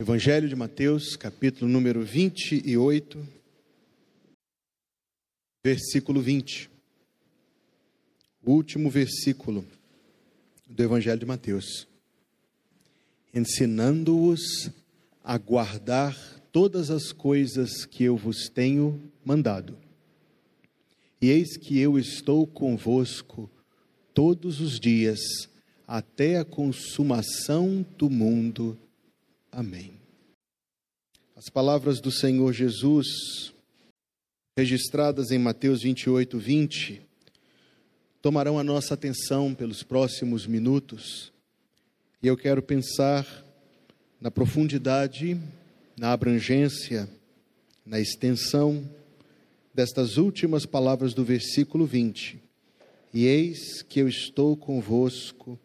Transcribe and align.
Evangelho 0.00 0.48
de 0.48 0.56
Mateus, 0.56 1.14
capítulo 1.14 1.70
número 1.70 2.04
28, 2.04 3.28
versículo 5.64 6.20
20. 6.20 6.68
O 8.44 8.50
último 8.54 8.90
versículo 8.90 9.64
do 10.68 10.82
Evangelho 10.82 11.20
de 11.20 11.24
Mateus. 11.24 11.86
Ensinando-os 13.32 14.68
a 15.22 15.38
guardar 15.38 16.18
todas 16.50 16.90
as 16.90 17.12
coisas 17.12 17.84
que 17.84 18.02
eu 18.02 18.16
vos 18.16 18.48
tenho 18.48 19.00
mandado. 19.24 19.78
E 21.22 21.30
eis 21.30 21.56
que 21.56 21.78
eu 21.78 22.00
estou 22.00 22.48
convosco 22.48 23.48
todos 24.12 24.60
os 24.60 24.80
dias, 24.80 25.20
até 25.86 26.40
a 26.40 26.44
consumação 26.44 27.86
do 27.96 28.10
mundo. 28.10 28.76
Amém. 29.56 29.92
As 31.36 31.48
palavras 31.48 32.00
do 32.00 32.10
Senhor 32.10 32.52
Jesus, 32.52 33.52
registradas 34.58 35.30
em 35.30 35.38
Mateus 35.38 35.82
28, 35.82 36.36
20, 36.40 37.00
tomarão 38.20 38.58
a 38.58 38.64
nossa 38.64 38.94
atenção 38.94 39.54
pelos 39.54 39.84
próximos 39.84 40.44
minutos. 40.44 41.32
E 42.20 42.26
eu 42.26 42.36
quero 42.36 42.60
pensar 42.60 43.24
na 44.20 44.28
profundidade, 44.28 45.40
na 45.96 46.12
abrangência, 46.12 47.08
na 47.86 48.00
extensão 48.00 48.84
destas 49.72 50.16
últimas 50.16 50.66
palavras 50.66 51.14
do 51.14 51.24
versículo 51.24 51.86
20. 51.86 52.42
E 53.12 53.24
eis 53.24 53.82
que 53.82 54.00
eu 54.00 54.08
estou 54.08 54.56
convosco 54.56 55.56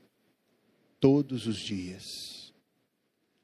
todos 0.99 1.47
os 1.47 1.57
dias 1.57 2.38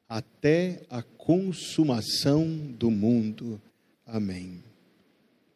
até 0.07 0.83
a 0.89 1.01
consumação 1.01 2.57
do 2.57 2.91
mundo. 2.91 3.61
Amém. 4.05 4.63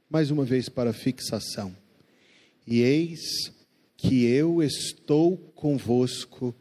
Mais 0.09 0.31
uma 0.31 0.43
vez 0.43 0.67
para 0.67 0.91
fixação. 0.91 1.75
E 2.65 2.81
eis 2.81 3.51
que 3.95 4.25
eu 4.25 4.63
estou 4.63 5.37
convosco 5.37 6.55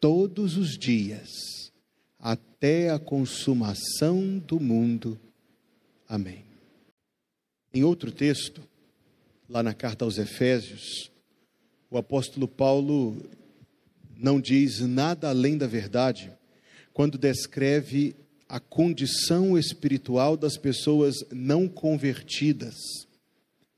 todos 0.00 0.56
os 0.56 0.78
dias, 0.78 1.72
até 2.18 2.90
a 2.90 2.98
consumação 2.98 4.38
do 4.38 4.60
mundo. 4.60 5.18
Amém. 6.08 6.44
Em 7.72 7.84
outro 7.84 8.12
texto, 8.12 8.62
lá 9.48 9.62
na 9.62 9.74
carta 9.74 10.04
aos 10.04 10.18
Efésios, 10.18 11.10
o 11.90 11.98
apóstolo 11.98 12.46
Paulo 12.46 13.16
não 14.16 14.40
diz 14.40 14.80
nada 14.80 15.30
além 15.30 15.56
da 15.56 15.66
verdade 15.66 16.37
quando 16.98 17.16
descreve 17.16 18.16
a 18.48 18.58
condição 18.58 19.56
espiritual 19.56 20.36
das 20.36 20.56
pessoas 20.56 21.14
não 21.30 21.68
convertidas, 21.68 22.74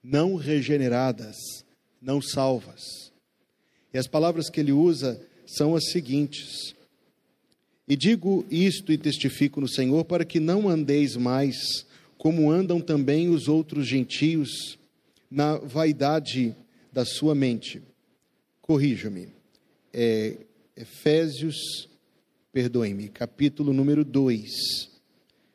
não 0.02 0.36
regeneradas, 0.36 1.36
não 2.00 2.22
salvas. 2.22 3.12
E 3.92 3.98
as 3.98 4.06
palavras 4.06 4.48
que 4.48 4.58
ele 4.58 4.72
usa 4.72 5.20
são 5.46 5.76
as 5.76 5.90
seguintes: 5.90 6.74
E 7.86 7.94
digo 7.94 8.46
isto 8.50 8.90
e 8.90 8.96
testifico 8.96 9.60
no 9.60 9.68
Senhor, 9.68 10.02
para 10.06 10.24
que 10.24 10.40
não 10.40 10.66
andeis 10.66 11.14
mais 11.14 11.84
como 12.16 12.50
andam 12.50 12.80
também 12.80 13.28
os 13.28 13.48
outros 13.48 13.86
gentios, 13.86 14.78
na 15.30 15.58
vaidade 15.58 16.56
da 16.90 17.04
sua 17.04 17.34
mente. 17.34 17.82
Corrija-me. 18.62 19.28
É, 19.92 20.38
Efésios 20.74 21.89
perdoem-me, 22.52 23.08
capítulo 23.08 23.72
número 23.72 24.04
2. 24.04 24.50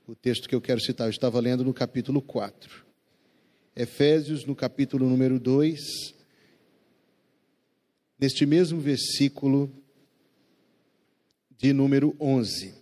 O 0.07 0.15
texto 0.15 0.47
que 0.47 0.55
eu 0.55 0.61
quero 0.61 0.79
citar, 0.79 1.07
eu 1.07 1.11
estava 1.11 1.39
lendo 1.39 1.63
no 1.63 1.73
capítulo 1.73 2.21
4. 2.21 2.85
Efésios, 3.75 4.45
no 4.45 4.55
capítulo 4.55 5.09
número 5.09 5.39
2, 5.39 5.79
neste 8.17 8.45
mesmo 8.45 8.79
versículo 8.79 9.69
de 11.57 11.73
número 11.73 12.15
11. 12.19 12.73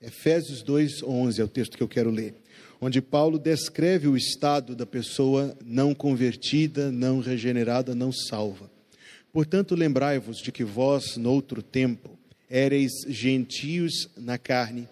Efésios 0.00 0.62
2, 0.62 1.02
11 1.02 1.40
é 1.40 1.44
o 1.44 1.48
texto 1.48 1.76
que 1.76 1.82
eu 1.82 1.88
quero 1.88 2.10
ler, 2.10 2.34
onde 2.80 3.00
Paulo 3.00 3.38
descreve 3.38 4.08
o 4.08 4.16
estado 4.16 4.74
da 4.74 4.86
pessoa 4.86 5.56
não 5.64 5.94
convertida, 5.94 6.90
não 6.90 7.20
regenerada, 7.20 7.94
não 7.94 8.10
salva. 8.10 8.68
Portanto, 9.32 9.76
lembrai-vos 9.76 10.38
de 10.38 10.50
que 10.50 10.64
vós, 10.64 11.16
noutro 11.16 11.62
tempo, 11.62 12.18
éreis 12.50 12.92
gentios 13.08 14.08
na 14.16 14.36
carne, 14.36 14.88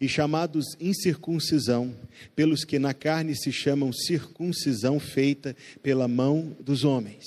e 0.00 0.08
chamados 0.08 0.64
incircuncisão, 0.80 1.94
pelos 2.34 2.64
que 2.64 2.78
na 2.78 2.94
carne 2.94 3.36
se 3.36 3.52
chamam 3.52 3.92
circuncisão 3.92 4.98
feita 4.98 5.54
pela 5.82 6.08
mão 6.08 6.56
dos 6.58 6.82
homens, 6.82 7.24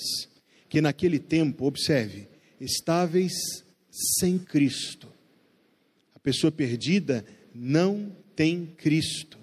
que 0.68 0.80
naquele 0.80 1.18
tempo, 1.18 1.64
observe, 1.64 2.28
estáveis 2.60 3.32
sem 4.18 4.38
Cristo. 4.38 5.08
A 6.14 6.18
pessoa 6.18 6.50
perdida 6.50 7.24
não 7.54 8.12
tem 8.36 8.66
Cristo. 8.76 9.38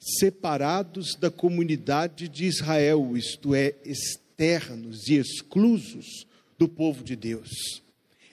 Separados 0.00 1.14
da 1.14 1.30
comunidade 1.30 2.28
de 2.28 2.46
Israel, 2.46 3.16
isto 3.16 3.54
é, 3.54 3.74
externos 3.84 5.08
e 5.08 5.14
exclusos 5.14 6.26
do 6.58 6.68
povo 6.68 7.04
de 7.04 7.14
Deus 7.14 7.82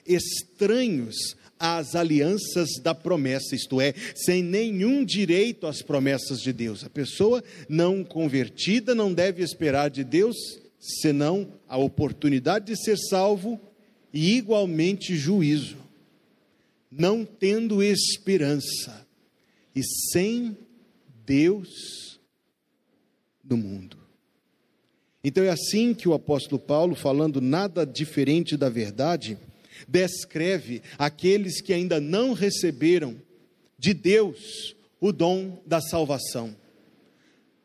estranhos 0.06 1.36
às 1.58 1.94
alianças 1.94 2.68
da 2.82 2.94
promessa, 2.94 3.54
isto 3.54 3.80
é, 3.80 3.94
sem 4.14 4.42
nenhum 4.42 5.04
direito 5.04 5.66
às 5.66 5.82
promessas 5.82 6.40
de 6.40 6.52
Deus. 6.52 6.84
A 6.84 6.90
pessoa 6.90 7.42
não 7.68 8.04
convertida 8.04 8.94
não 8.94 9.12
deve 9.12 9.42
esperar 9.42 9.90
de 9.90 10.04
Deus 10.04 10.36
senão 10.78 11.48
a 11.68 11.76
oportunidade 11.76 12.66
de 12.66 12.76
ser 12.76 12.96
salvo 12.98 13.60
e 14.12 14.36
igualmente 14.36 15.16
juízo. 15.16 15.76
Não 16.90 17.24
tendo 17.24 17.82
esperança 17.82 19.06
e 19.74 19.82
sem 20.12 20.56
Deus 21.24 22.20
no 23.44 23.56
mundo. 23.56 23.98
Então 25.22 25.42
é 25.42 25.50
assim 25.50 25.92
que 25.92 26.08
o 26.08 26.14
apóstolo 26.14 26.58
Paulo, 26.58 26.94
falando 26.94 27.40
nada 27.40 27.84
diferente 27.84 28.56
da 28.56 28.68
verdade, 28.68 29.36
descreve 29.88 30.82
aqueles 30.98 31.60
que 31.60 31.72
ainda 31.72 32.00
não 32.00 32.32
receberam 32.32 33.16
de 33.78 33.92
Deus 33.92 34.74
o 35.00 35.12
dom 35.12 35.62
da 35.66 35.80
salvação. 35.80 36.54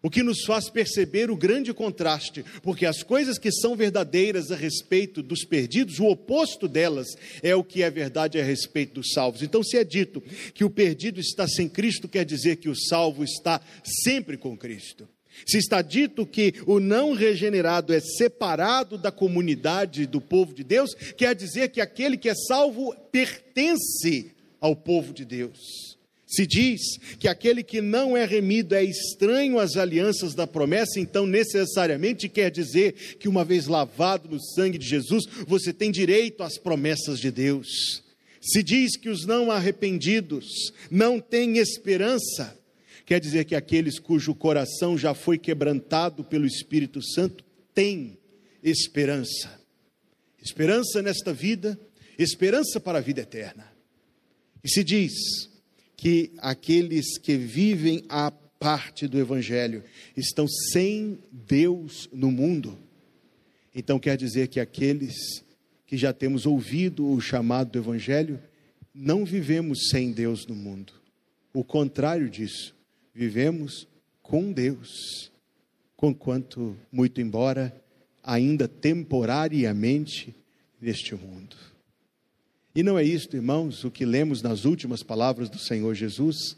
O 0.04 0.10
que 0.10 0.24
nos 0.24 0.44
faz 0.46 0.68
perceber 0.68 1.30
o 1.30 1.36
grande 1.36 1.72
contraste, 1.74 2.44
porque 2.64 2.88
as 2.88 3.04
coisas 3.04 3.38
que 3.38 3.52
são 3.52 3.76
verdadeiras 3.76 4.50
a 4.52 4.56
respeito 4.56 5.22
dos 5.22 5.46
perdidos, 5.46 6.00
o 6.00 6.08
oposto 6.08 6.68
delas 6.68 7.08
é 7.44 7.56
o 7.56 7.64
que 7.64 7.84
é 7.84 7.90
verdade 7.90 8.40
a 8.40 8.44
respeito 8.44 8.96
dos 8.96 9.12
salvos. 9.14 9.44
Então, 9.44 9.64
se 9.64 9.78
é 9.78 9.84
dito 9.84 10.20
que 10.56 10.64
o 10.64 10.72
perdido 10.72 11.20
está 11.20 11.48
sem 11.48 11.70
Cristo, 11.70 12.10
quer 12.10 12.26
dizer 12.26 12.56
que 12.56 12.68
o 12.68 12.76
salvo 12.76 13.24
está 13.24 13.62
sempre 14.04 14.38
com 14.38 14.58
Cristo. 14.58 15.08
Se 15.46 15.58
está 15.58 15.82
dito 15.82 16.26
que 16.26 16.54
o 16.66 16.80
não 16.80 17.14
regenerado 17.14 17.94
é 17.94 18.00
separado 18.00 18.98
da 18.98 19.12
comunidade 19.12 20.06
do 20.06 20.22
povo 20.22 20.54
de 20.54 20.64
Deus, 20.64 20.94
quer 21.18 21.36
dizer 21.36 21.70
que 21.70 21.82
aquele 21.82 22.18
que 22.18 22.30
é 22.30 22.36
salvo 22.36 22.96
pertence 23.12 24.32
ao 24.60 24.76
povo 24.76 25.14
de 25.14 25.26
Deus. 25.26 25.92
Se 26.32 26.48
diz 26.48 26.98
que 27.20 27.28
aquele 27.28 27.62
que 27.62 27.82
não 27.82 28.16
é 28.16 28.24
remido 28.24 28.74
é 28.74 28.82
estranho 28.82 29.60
às 29.60 29.76
alianças 29.76 30.34
da 30.34 30.48
promessa, 30.48 30.98
então 30.98 31.26
necessariamente 31.28 32.30
quer 32.30 32.50
dizer 32.50 33.18
que, 33.20 33.28
uma 33.28 33.44
vez 33.44 33.68
lavado 33.68 34.30
no 34.30 34.40
sangue 34.40 34.78
de 34.78 34.88
Jesus, 34.88 35.26
você 35.46 35.74
tem 35.74 35.92
direito 35.92 36.42
às 36.42 36.58
promessas 36.58 37.20
de 37.20 37.30
Deus. 37.32 38.02
Se 38.42 38.64
diz 38.64 38.96
que 38.96 39.10
os 39.10 39.26
não 39.26 39.52
arrependidos 39.52 40.72
não 40.90 41.20
têm 41.20 41.58
esperança, 41.58 42.58
Quer 43.06 43.20
dizer 43.20 43.46
que 43.46 43.56
aqueles 43.56 44.00
cujo 44.00 44.34
coração 44.36 44.98
já 44.98 45.14
foi 45.14 45.38
quebrantado 45.38 46.24
pelo 46.24 46.46
Espírito 46.46 47.02
Santo 47.02 47.44
têm 47.74 48.18
esperança. 48.64 49.60
Esperança 50.42 51.02
nesta 51.02 51.34
vida, 51.34 51.80
esperança 52.18 52.80
para 52.80 53.00
a 53.00 53.02
vida 53.02 53.22
eterna. 53.22 53.72
E 54.64 54.70
se 54.70 54.84
diz 54.84 55.14
que 55.96 56.32
aqueles 56.38 57.18
que 57.18 57.38
vivem 57.38 58.04
a 58.10 58.32
parte 58.32 59.08
do 59.08 59.20
Evangelho 59.20 59.84
estão 60.16 60.48
sem 60.48 61.20
Deus 61.32 62.08
no 62.14 62.32
mundo. 62.32 62.78
Então 63.74 64.00
quer 64.00 64.18
dizer 64.18 64.48
que 64.48 64.60
aqueles 64.60 65.44
que 65.92 65.98
já 65.98 66.14
temos 66.14 66.46
ouvido 66.46 67.06
o 67.06 67.20
chamado 67.20 67.72
do 67.72 67.80
Evangelho, 67.80 68.42
não 68.96 69.26
vivemos 69.26 69.90
sem 69.90 70.14
Deus 70.14 70.48
no 70.48 70.56
mundo. 70.56 70.94
O 71.54 71.66
contrário 71.66 72.30
disso, 72.30 72.74
vivemos 73.14 73.88
com 74.22 74.52
Deus, 74.52 75.32
conquanto, 75.96 76.76
muito 76.92 77.22
embora, 77.22 77.76
ainda 78.24 78.68
temporariamente 78.68 80.36
neste 80.80 81.16
mundo. 81.16 81.56
E 82.74 82.84
não 82.84 82.98
é 82.98 83.04
isto, 83.04 83.36
irmãos, 83.36 83.84
o 83.84 83.92
que 83.92 84.06
lemos 84.06 84.42
nas 84.42 84.64
últimas 84.64 85.04
palavras 85.04 85.50
do 85.50 85.60
Senhor 85.60 85.94
Jesus, 85.94 86.56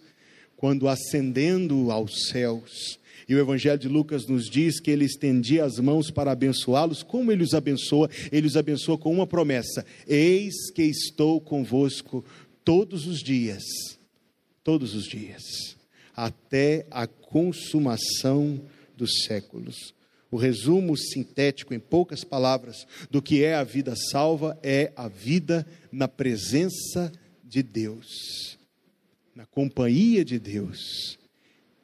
quando 0.55 0.87
ascendendo 0.87 1.91
aos 1.91 2.27
céus, 2.27 2.99
e 3.27 3.33
o 3.33 3.39
Evangelho 3.39 3.79
de 3.79 3.87
Lucas 3.87 4.27
nos 4.27 4.49
diz 4.49 4.79
que 4.79 4.91
ele 4.91 5.05
estendia 5.05 5.63
as 5.63 5.79
mãos 5.79 6.11
para 6.11 6.31
abençoá-los. 6.31 7.03
Como 7.03 7.31
ele 7.31 7.43
os 7.43 7.53
abençoa? 7.53 8.09
Ele 8.31 8.47
os 8.47 8.57
abençoa 8.57 8.97
com 8.97 9.13
uma 9.13 9.25
promessa: 9.25 9.85
Eis 10.05 10.69
que 10.71 10.83
estou 10.83 11.39
convosco 11.39 12.23
todos 12.63 13.07
os 13.07 13.19
dias, 13.19 13.63
todos 14.63 14.93
os 14.93 15.05
dias, 15.05 15.43
até 16.15 16.85
a 16.91 17.07
consumação 17.07 18.61
dos 18.95 19.23
séculos. 19.25 19.93
O 20.31 20.37
resumo 20.37 20.97
sintético, 20.97 21.73
em 21.73 21.79
poucas 21.79 22.23
palavras, 22.23 22.87
do 23.09 23.21
que 23.21 23.43
é 23.43 23.55
a 23.55 23.63
vida 23.63 23.95
salva 23.95 24.57
é 24.63 24.91
a 24.95 25.07
vida 25.07 25.65
na 25.91 26.07
presença 26.07 27.11
de 27.43 27.61
Deus, 27.61 28.57
na 29.35 29.45
companhia 29.45 30.25
de 30.25 30.39
Deus 30.39 31.17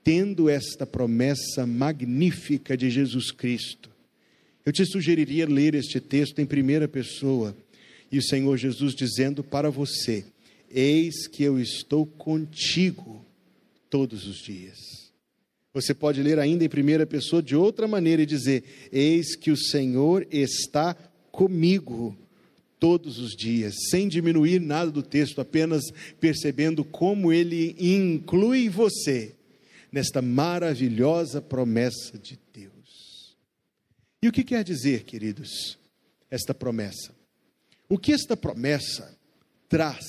tendo 0.10 0.50
esta 0.50 0.88
promessa 0.88 1.68
magnífica 1.68 2.76
de 2.76 2.90
Jesus 2.90 3.32
Cristo. 3.32 3.92
Eu 4.66 4.72
te 4.72 4.84
sugeriria 4.84 5.46
ler 5.46 5.76
este 5.76 6.00
texto 6.00 6.40
em 6.40 6.48
primeira 6.48 6.88
pessoa 6.88 7.56
e 8.12 8.18
o 8.18 8.24
Senhor 8.24 8.58
Jesus 8.58 8.96
dizendo 8.96 9.44
para 9.44 9.70
você: 9.70 10.26
Eis 10.68 11.28
que 11.28 11.44
eu 11.44 11.60
estou 11.60 12.08
contigo 12.08 13.24
todos 13.90 14.28
os 14.28 14.38
dias. 14.38 14.78
Você 15.74 15.94
pode 15.94 16.22
ler 16.22 16.40
ainda 16.40 16.64
em 16.64 16.70
primeira 16.70 17.06
pessoa 17.06 17.42
de 17.42 17.56
outra 17.56 17.88
maneira 17.88 18.22
e 18.22 18.26
dizer: 18.26 18.64
Eis 18.92 19.36
que 19.36 19.52
o 19.52 19.58
Senhor 19.58 20.28
está 20.32 20.96
comigo 21.32 22.18
todos 22.80 23.20
os 23.20 23.36
dias, 23.36 23.76
sem 23.90 24.08
diminuir 24.08 24.60
nada 24.60 24.90
do 24.90 25.04
texto, 25.04 25.42
apenas 25.42 25.84
percebendo 26.20 26.84
como 26.84 27.32
ele 27.32 27.76
inclui 27.78 28.70
você 28.70 29.36
nesta 29.92 30.22
maravilhosa 30.22 31.42
promessa 31.42 32.18
de 32.18 32.40
Deus. 32.54 33.36
E 34.22 34.28
o 34.28 34.32
que 34.32 34.44
quer 34.44 34.64
dizer, 34.64 35.04
queridos, 35.04 35.78
esta 36.32 36.54
promessa? 36.54 37.14
O 37.88 37.98
que 37.98 38.14
esta 38.14 38.38
promessa 38.38 39.18
traz 39.68 40.06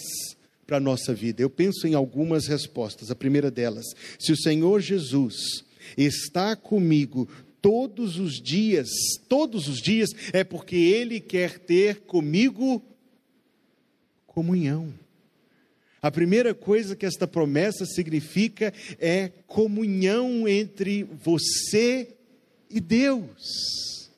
para 0.71 0.77
a 0.77 0.81
nossa 0.81 1.13
vida? 1.13 1.43
Eu 1.43 1.51
penso 1.51 1.89
em 1.89 1.95
algumas 1.95 2.47
respostas. 2.47 3.11
A 3.11 3.17
primeira 3.17 3.51
delas, 3.51 3.87
se 4.21 4.31
o 4.31 4.37
Senhor 4.37 4.81
Jesus 4.81 5.65
está 5.99 6.55
comigo 6.55 7.29
todos 7.61 8.21
os 8.21 8.41
dias, 8.41 8.89
todos 9.29 9.67
os 9.67 9.83
dias, 9.83 10.11
é 10.33 10.45
porque 10.45 10.77
Ele 10.77 11.19
quer 11.19 11.59
ter 11.59 12.03
comigo 12.03 12.81
comunhão. 14.29 14.95
A 16.01 16.09
primeira 16.09 16.55
coisa 16.55 16.95
que 16.95 17.05
esta 17.05 17.27
promessa 17.27 17.85
significa 17.85 18.73
é 19.01 19.29
comunhão 19.49 20.47
entre 20.47 21.03
você 21.03 22.15
e 22.71 22.79
Deus. 22.79 24.09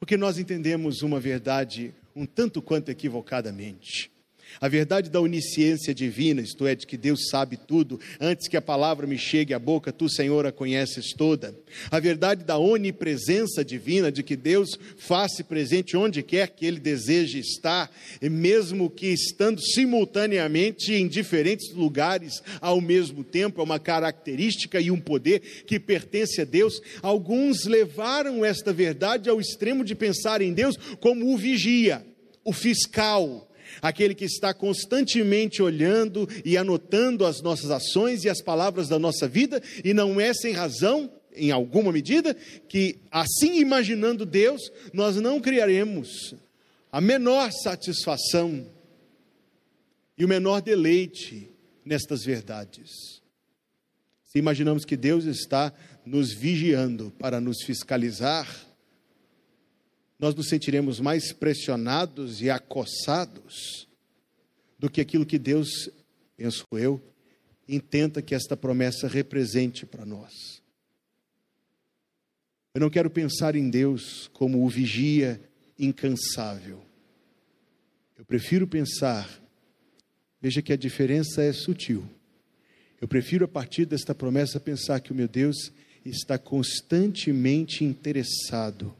Porque 0.00 0.16
nós 0.16 0.38
entendemos 0.38 1.02
uma 1.02 1.20
verdade 1.20 1.92
um 2.14 2.24
tanto 2.24 2.62
quanto 2.62 2.88
equivocadamente. 2.88 4.15
A 4.60 4.68
verdade 4.68 5.10
da 5.10 5.20
onisciência 5.20 5.94
divina, 5.94 6.40
isto 6.40 6.66
é, 6.66 6.74
de 6.74 6.86
que 6.86 6.96
Deus 6.96 7.28
sabe 7.28 7.56
tudo, 7.56 8.00
antes 8.20 8.48
que 8.48 8.56
a 8.56 8.62
palavra 8.62 9.06
me 9.06 9.18
chegue 9.18 9.52
à 9.52 9.58
boca, 9.58 9.92
tu, 9.92 10.08
Senhor, 10.08 10.46
a 10.46 10.52
conheces 10.52 11.12
toda. 11.12 11.54
A 11.90 12.00
verdade 12.00 12.44
da 12.44 12.58
onipresença 12.58 13.64
divina, 13.64 14.10
de 14.10 14.22
que 14.22 14.36
Deus 14.36 14.78
faça 14.96 15.44
presente 15.44 15.96
onde 15.96 16.22
quer 16.22 16.48
que 16.48 16.64
Ele 16.64 16.80
deseje 16.80 17.38
estar, 17.38 17.90
mesmo 18.22 18.88
que 18.88 19.06
estando 19.08 19.60
simultaneamente 19.60 20.92
em 20.92 21.06
diferentes 21.06 21.74
lugares 21.74 22.42
ao 22.60 22.80
mesmo 22.80 23.22
tempo, 23.22 23.60
é 23.60 23.64
uma 23.64 23.78
característica 23.78 24.80
e 24.80 24.90
um 24.90 25.00
poder 25.00 25.40
que 25.66 25.78
pertence 25.78 26.40
a 26.40 26.44
Deus. 26.44 26.80
Alguns 27.02 27.64
levaram 27.64 28.44
esta 28.44 28.72
verdade 28.72 29.28
ao 29.28 29.40
extremo 29.40 29.84
de 29.84 29.94
pensar 29.94 30.40
em 30.40 30.52
Deus 30.52 30.76
como 31.00 31.32
o 31.32 31.36
vigia, 31.36 32.04
o 32.44 32.52
fiscal, 32.52 33.45
aquele 33.80 34.14
que 34.14 34.24
está 34.24 34.52
constantemente 34.52 35.62
olhando 35.62 36.28
e 36.44 36.56
anotando 36.56 37.24
as 37.24 37.42
nossas 37.42 37.70
ações 37.70 38.24
e 38.24 38.28
as 38.28 38.42
palavras 38.42 38.88
da 38.88 38.98
nossa 38.98 39.28
vida, 39.28 39.62
e 39.84 39.92
não 39.94 40.20
é 40.20 40.32
sem 40.32 40.52
razão, 40.52 41.10
em 41.34 41.50
alguma 41.50 41.92
medida, 41.92 42.34
que 42.68 42.98
assim 43.10 43.60
imaginando 43.60 44.24
Deus, 44.24 44.72
nós 44.92 45.16
não 45.16 45.40
criaremos 45.40 46.34
a 46.90 47.00
menor 47.00 47.52
satisfação 47.52 48.66
e 50.16 50.24
o 50.24 50.28
menor 50.28 50.62
deleite 50.62 51.50
nestas 51.84 52.24
verdades. 52.24 53.20
Se 54.24 54.38
imaginamos 54.38 54.84
que 54.84 54.96
Deus 54.96 55.24
está 55.24 55.72
nos 56.04 56.32
vigiando 56.32 57.12
para 57.18 57.40
nos 57.40 57.62
fiscalizar, 57.62 58.65
nós 60.18 60.34
nos 60.34 60.48
sentiremos 60.48 60.98
mais 60.98 61.32
pressionados 61.32 62.40
e 62.40 62.48
acossados 62.48 63.86
do 64.78 64.90
que 64.90 65.00
aquilo 65.00 65.26
que 65.26 65.38
Deus, 65.38 65.90
penso 66.36 66.64
eu, 66.72 67.02
intenta 67.68 68.22
que 68.22 68.34
esta 68.34 68.56
promessa 68.56 69.08
represente 69.08 69.84
para 69.84 70.06
nós. 70.06 70.62
Eu 72.74 72.80
não 72.80 72.90
quero 72.90 73.10
pensar 73.10 73.56
em 73.56 73.68
Deus 73.68 74.28
como 74.32 74.64
o 74.64 74.68
vigia 74.68 75.40
incansável. 75.78 76.82
Eu 78.16 78.24
prefiro 78.24 78.66
pensar, 78.66 79.28
veja 80.40 80.62
que 80.62 80.72
a 80.72 80.76
diferença 80.76 81.42
é 81.42 81.52
sutil. 81.52 82.08
Eu 83.00 83.08
prefiro, 83.08 83.44
a 83.44 83.48
partir 83.48 83.84
desta 83.84 84.14
promessa, 84.14 84.58
pensar 84.58 85.00
que 85.00 85.12
o 85.12 85.14
meu 85.14 85.28
Deus 85.28 85.72
está 86.04 86.38
constantemente 86.38 87.84
interessado 87.84 88.94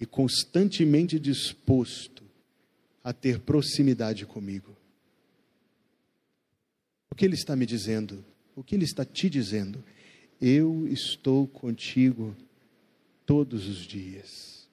e 0.00 0.06
constantemente 0.06 1.20
disposto 1.20 2.24
a 3.04 3.12
ter 3.12 3.40
proximidade 3.40 4.24
comigo. 4.24 4.74
O 7.10 7.14
que 7.14 7.24
ele 7.24 7.34
está 7.34 7.54
me 7.54 7.66
dizendo? 7.66 8.24
O 8.56 8.64
que 8.64 8.74
ele 8.74 8.84
está 8.84 9.04
te 9.04 9.28
dizendo? 9.28 9.84
Eu 10.40 10.88
estou 10.88 11.46
contigo 11.46 12.34
todos 13.26 13.68
os 13.68 13.86
dias. 13.86 14.66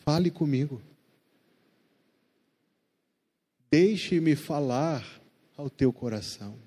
Fale 0.00 0.30
comigo. 0.30 0.80
Deixe-me 3.70 4.34
falar 4.34 5.22
ao 5.56 5.68
teu 5.68 5.92
coração. 5.92 6.58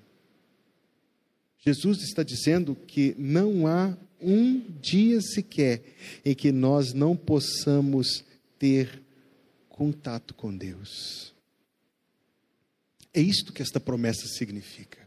Jesus 1.58 2.02
está 2.02 2.22
dizendo 2.22 2.76
que 2.76 3.14
não 3.18 3.66
há 3.66 3.96
um 4.24 4.62
dia 4.80 5.20
sequer 5.20 5.82
em 6.24 6.34
que 6.34 6.50
nós 6.50 6.92
não 6.92 7.16
possamos 7.16 8.24
ter 8.58 9.02
contato 9.68 10.32
com 10.34 10.56
Deus. 10.56 11.34
É 13.12 13.20
isto 13.20 13.52
que 13.52 13.62
esta 13.62 13.78
promessa 13.78 14.26
significa. 14.26 15.04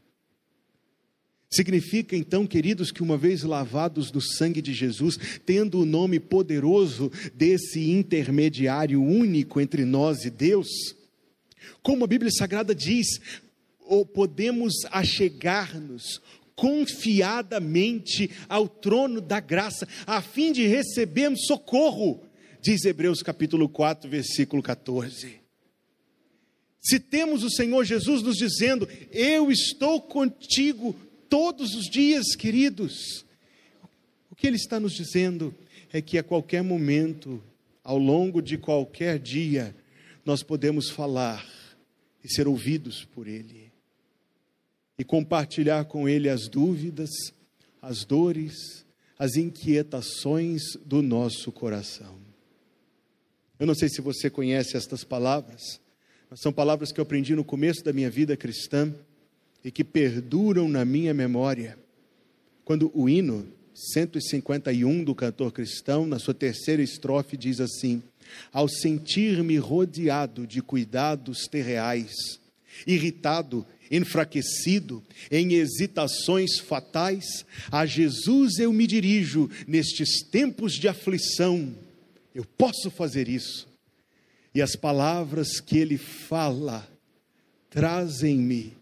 Significa 1.50 2.16
então, 2.16 2.46
queridos, 2.46 2.92
que 2.92 3.02
uma 3.02 3.18
vez 3.18 3.44
lavados 3.44 4.12
do 4.12 4.20
sangue 4.20 4.62
de 4.62 4.74
Jesus, 4.74 5.18
tendo 5.46 5.80
o 5.80 5.86
nome 5.86 6.20
poderoso 6.20 7.12
desse 7.34 7.90
intermediário 7.90 9.02
único 9.02 9.62
entre 9.62 9.86
nós 9.86 10.26
e 10.26 10.30
Deus, 10.30 10.68
como 11.82 12.04
a 12.04 12.08
Bíblia 12.08 12.32
Sagrada 12.32 12.76
diz, 12.76 13.08
podemos 14.14 14.74
achegar-nos 14.92 16.22
confiadamente 16.58 18.32
ao 18.50 18.68
trono 18.68 19.22
da 19.22 19.40
graça, 19.40 19.88
a 20.08 20.24
fim 20.24 20.52
de 20.52 20.66
recebermos 20.66 21.46
socorro, 21.46 22.20
diz 22.60 22.84
Hebreus 22.84 23.22
capítulo 23.22 23.70
4, 23.70 24.10
versículo 24.10 24.64
14. 24.64 25.40
Se 26.82 27.00
temos 27.00 27.44
o 27.44 27.50
Senhor 27.52 27.86
Jesus 27.86 28.24
nos 28.24 28.38
dizendo: 28.38 28.90
Eu 29.12 29.52
estou 29.52 30.02
contigo 30.02 30.96
todos 31.30 31.76
os 31.76 31.86
dias, 31.86 32.36
queridos, 32.36 33.24
o 34.32 34.36
que 34.36 34.48
Ele 34.48 34.56
está 34.56 34.80
nos 34.80 34.94
dizendo 34.94 35.54
é 35.94 36.02
que 36.02 36.18
a 36.18 36.24
qualquer 36.24 36.64
momento, 36.64 37.44
ao 37.84 38.00
longo 38.00 38.42
de 38.42 38.58
qualquer 38.58 39.20
dia, 39.20 39.76
nós 40.26 40.42
podemos 40.42 40.90
falar 40.90 41.48
e 42.24 42.34
ser 42.34 42.48
ouvidos 42.48 43.06
por 43.06 43.28
Ele 43.28 43.67
e 44.98 45.04
compartilhar 45.04 45.86
com 45.86 46.08
Ele 46.10 46.30
as 46.30 46.48
dúvidas, 46.48 47.10
as 47.82 48.04
dores, 48.04 48.86
as 49.18 49.36
inquietações 49.36 50.62
do 50.86 51.02
nosso 51.02 51.52
coração. 51.52 52.16
Eu 53.60 53.66
não 53.66 53.74
sei 53.74 53.90
se 53.90 54.02
você 54.02 54.30
conhece 54.30 54.78
estas 54.78 55.04
palavras, 55.04 55.80
mas 56.30 56.40
são 56.40 56.52
palavras 56.52 56.92
que 56.92 57.00
eu 57.00 57.04
aprendi 57.04 57.36
no 57.36 57.44
começo 57.44 57.84
da 57.84 57.94
minha 57.94 58.10
vida 58.10 58.38
cristã 58.38 58.94
e 59.64 59.72
que 59.72 59.84
perduram 59.84 60.70
na 60.70 60.86
minha 60.86 61.14
memória. 61.14 61.78
Quando 62.64 62.92
o 62.94 63.10
hino 63.10 63.48
151 63.74 65.04
do 65.04 65.16
cantor 65.16 65.52
cristão, 65.52 66.06
na 66.06 66.20
sua 66.20 66.34
terceira 66.34 66.82
estrofe, 66.82 67.38
diz 67.38 67.60
assim: 67.60 68.02
Ao 68.52 68.68
sentir-me 68.68 69.58
rodeado 69.58 70.46
de 70.46 70.62
cuidados 70.62 71.48
terreais, 71.48 72.40
irritado, 72.86 73.66
enfraquecido, 73.92 75.04
em 75.32 75.54
hesitações 75.54 76.60
fatais, 76.60 77.46
a 77.72 77.86
Jesus 77.86 78.60
eu 78.60 78.72
me 78.74 78.86
dirijo 78.88 79.50
nestes 79.68 80.22
tempos 80.24 80.74
de 80.74 80.88
aflição. 80.88 81.76
Eu 82.34 82.46
posso 82.46 82.90
fazer 82.92 83.28
isso. 83.28 83.68
E 84.54 84.62
as 84.62 84.76
palavras 84.76 85.60
que 85.60 85.78
ele 85.78 85.98
fala 85.98 86.88
trazem-me 87.70 88.76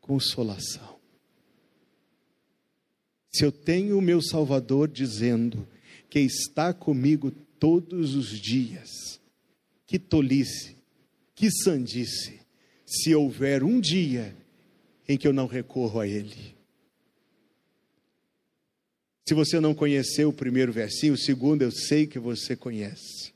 consolação. 0.00 0.96
Se 3.32 3.44
eu 3.44 3.50
tenho 3.50 3.98
o 3.98 4.02
meu 4.02 4.22
Salvador 4.22 4.86
dizendo 4.86 5.66
que 6.08 6.20
está 6.20 6.72
comigo 6.72 7.32
todos 7.58 8.14
os 8.14 8.28
dias, 8.38 9.20
que 9.86 9.98
tolice, 9.98 10.76
que 11.34 11.50
sandice, 11.50 12.43
se 13.02 13.14
houver 13.14 13.62
um 13.62 13.80
dia 13.80 14.34
em 15.08 15.16
que 15.16 15.26
eu 15.26 15.32
não 15.32 15.46
recorro 15.46 16.00
a 16.00 16.06
Ele. 16.06 16.54
Se 19.26 19.34
você 19.34 19.58
não 19.58 19.74
conheceu 19.74 20.28
o 20.28 20.32
primeiro 20.32 20.72
versinho, 20.72 21.14
o 21.14 21.18
segundo 21.18 21.62
eu 21.62 21.70
sei 21.70 22.06
que 22.06 22.18
você 22.18 22.54
conhece. 22.54 23.32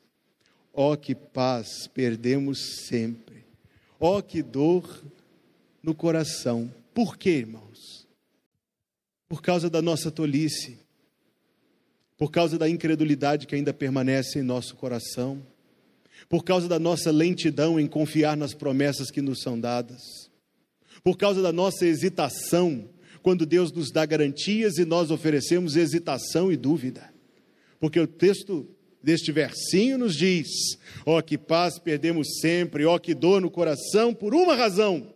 Ó 0.73 0.93
oh, 0.93 0.97
que 0.97 1.15
paz 1.15 1.87
perdemos 1.88 2.87
sempre. 2.87 3.45
Ó 3.99 4.19
oh, 4.19 4.23
que 4.23 4.43
dor 4.43 5.03
no 5.83 5.95
coração. 5.95 6.73
Por 6.93 7.17
quê, 7.17 7.31
irmãos? 7.31 8.07
Por 9.29 9.41
causa 9.41 9.71
da 9.71 9.81
nossa 9.81 10.11
tolice. 10.11 10.79
Por 12.17 12.31
causa 12.31 12.59
da 12.59 12.69
incredulidade 12.69 13.47
que 13.47 13.55
ainda 13.55 13.73
permanece 13.73 14.38
em 14.38 14.43
nosso 14.43 14.77
coração 14.77 15.43
por 16.28 16.44
causa 16.44 16.68
da 16.68 16.78
nossa 16.78 17.11
lentidão 17.11 17.80
em 17.80 17.87
confiar 17.87 18.37
nas 18.37 18.54
promessas 18.54 19.11
que 19.11 19.23
nos 19.23 19.40
são 19.40 19.58
dadas, 19.58 20.02
por 21.02 21.16
causa 21.16 21.40
da 21.40 21.52
nossa 21.52 21.87
hesitação, 21.87 22.88
quando 23.23 23.47
Deus 23.47 23.73
nos 23.73 23.90
dá 23.90 24.04
garantias 24.04 24.78
e 24.78 24.85
nós 24.85 25.11
oferecemos 25.11 25.76
hesitação 25.76 26.52
e 26.52 26.56
dúvida. 26.56 27.12
Porque 27.80 27.99
o 27.99 28.06
texto 28.06 28.68
deste 29.02 29.32
versinho 29.32 29.99
nos 29.99 30.14
diz: 30.14 30.49
ó, 31.06 31.18
oh, 31.18 31.23
que 31.23 31.38
paz 31.38 31.78
perdemos 31.78 32.40
sempre, 32.40 32.85
ó, 32.85 32.97
oh, 32.97 33.00
que 33.00 33.14
dor 33.14 33.40
no 33.40 33.50
coração, 33.50 34.12
por 34.12 34.35
uma 34.35 34.54
razão, 34.54 35.14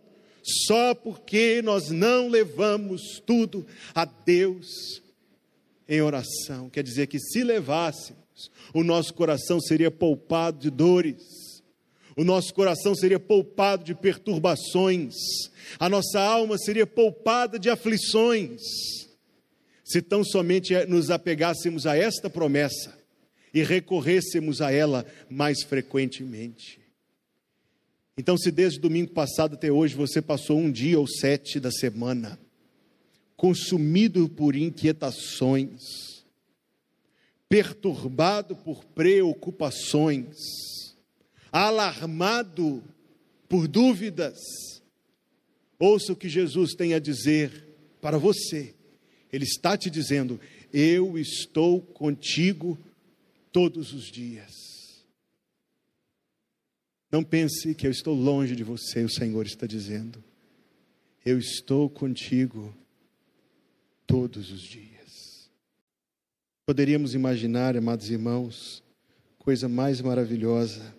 só 0.67 0.93
porque 0.93 1.61
nós 1.61 1.89
não 1.89 2.27
levamos 2.27 3.21
tudo 3.25 3.65
a 3.93 4.05
Deus 4.05 5.01
em 5.87 6.01
oração. 6.01 6.69
Quer 6.69 6.83
dizer 6.83 7.07
que 7.07 7.19
se 7.19 7.43
levássemos, 7.43 8.22
o 8.73 8.83
nosso 8.83 9.13
coração 9.13 9.59
seria 9.59 9.91
poupado 9.91 10.59
de 10.59 10.69
dores, 10.69 11.23
o 12.15 12.23
nosso 12.23 12.53
coração 12.53 12.93
seria 12.93 13.19
poupado 13.19 13.83
de 13.83 13.95
perturbações, 13.95 15.13
a 15.79 15.89
nossa 15.89 16.19
alma 16.19 16.57
seria 16.57 16.85
poupada 16.85 17.57
de 17.57 17.69
aflições, 17.69 18.61
se 19.83 20.01
tão 20.01 20.23
somente 20.23 20.73
nos 20.85 21.09
apegássemos 21.09 21.85
a 21.85 21.95
esta 21.95 22.29
promessa 22.29 22.97
e 23.53 23.63
recorrêssemos 23.63 24.61
a 24.61 24.71
ela 24.71 25.05
mais 25.29 25.63
frequentemente. 25.63 26.79
Então, 28.17 28.37
se 28.37 28.51
desde 28.51 28.79
domingo 28.79 29.11
passado 29.11 29.55
até 29.55 29.71
hoje 29.71 29.95
você 29.95 30.21
passou 30.21 30.59
um 30.59 30.71
dia 30.71 30.99
ou 30.99 31.07
sete 31.07 31.59
da 31.59 31.71
semana 31.71 32.39
consumido 33.35 34.29
por 34.29 34.55
inquietações, 34.55 36.12
perturbado 37.53 38.55
por 38.55 38.83
preocupações, 38.83 40.35
alarmado 41.51 42.83
por 43.47 43.67
dúvidas, 43.67 44.39
ouça 45.77 46.13
o 46.13 46.15
que 46.15 46.27
Jesus 46.27 46.73
tem 46.73 46.95
a 46.95 46.99
dizer 46.99 47.67
para 48.01 48.17
você. 48.17 48.73
Ele 49.31 49.43
está 49.43 49.77
te 49.77 49.91
dizendo: 49.91 50.41
Eu 50.73 51.15
estou 51.15 51.79
contigo 51.79 52.75
todos 53.51 53.93
os 53.93 54.05
dias. 54.11 54.51
Não 57.11 57.23
pense 57.23 57.75
que 57.75 57.85
eu 57.85 57.91
estou 57.91 58.15
longe 58.15 58.55
de 58.55 58.63
você, 58.63 59.03
o 59.03 59.09
Senhor 59.09 59.45
está 59.45 59.67
dizendo. 59.67 60.23
Eu 61.23 61.37
estou 61.37 61.87
contigo 61.87 62.75
todos 64.07 64.51
os 64.51 64.63
dias. 64.63 64.92
Poderíamos 66.65 67.13
imaginar, 67.13 67.75
amados 67.75 68.09
irmãos, 68.09 68.81
coisa 69.37 69.67
mais 69.67 69.99
maravilhosa 69.99 70.95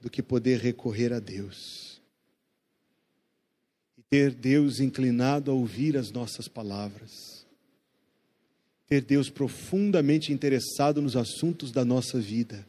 do 0.00 0.08
que 0.08 0.22
poder 0.22 0.58
recorrer 0.58 1.12
a 1.12 1.20
Deus. 1.20 2.00
E 3.98 4.00
ter 4.00 4.32
Deus 4.32 4.80
inclinado 4.80 5.50
a 5.50 5.54
ouvir 5.54 5.98
as 5.98 6.10
nossas 6.10 6.48
palavras, 6.48 7.46
ter 8.86 9.02
Deus 9.02 9.28
profundamente 9.28 10.32
interessado 10.32 11.02
nos 11.02 11.14
assuntos 11.14 11.70
da 11.70 11.84
nossa 11.84 12.18
vida, 12.18 12.66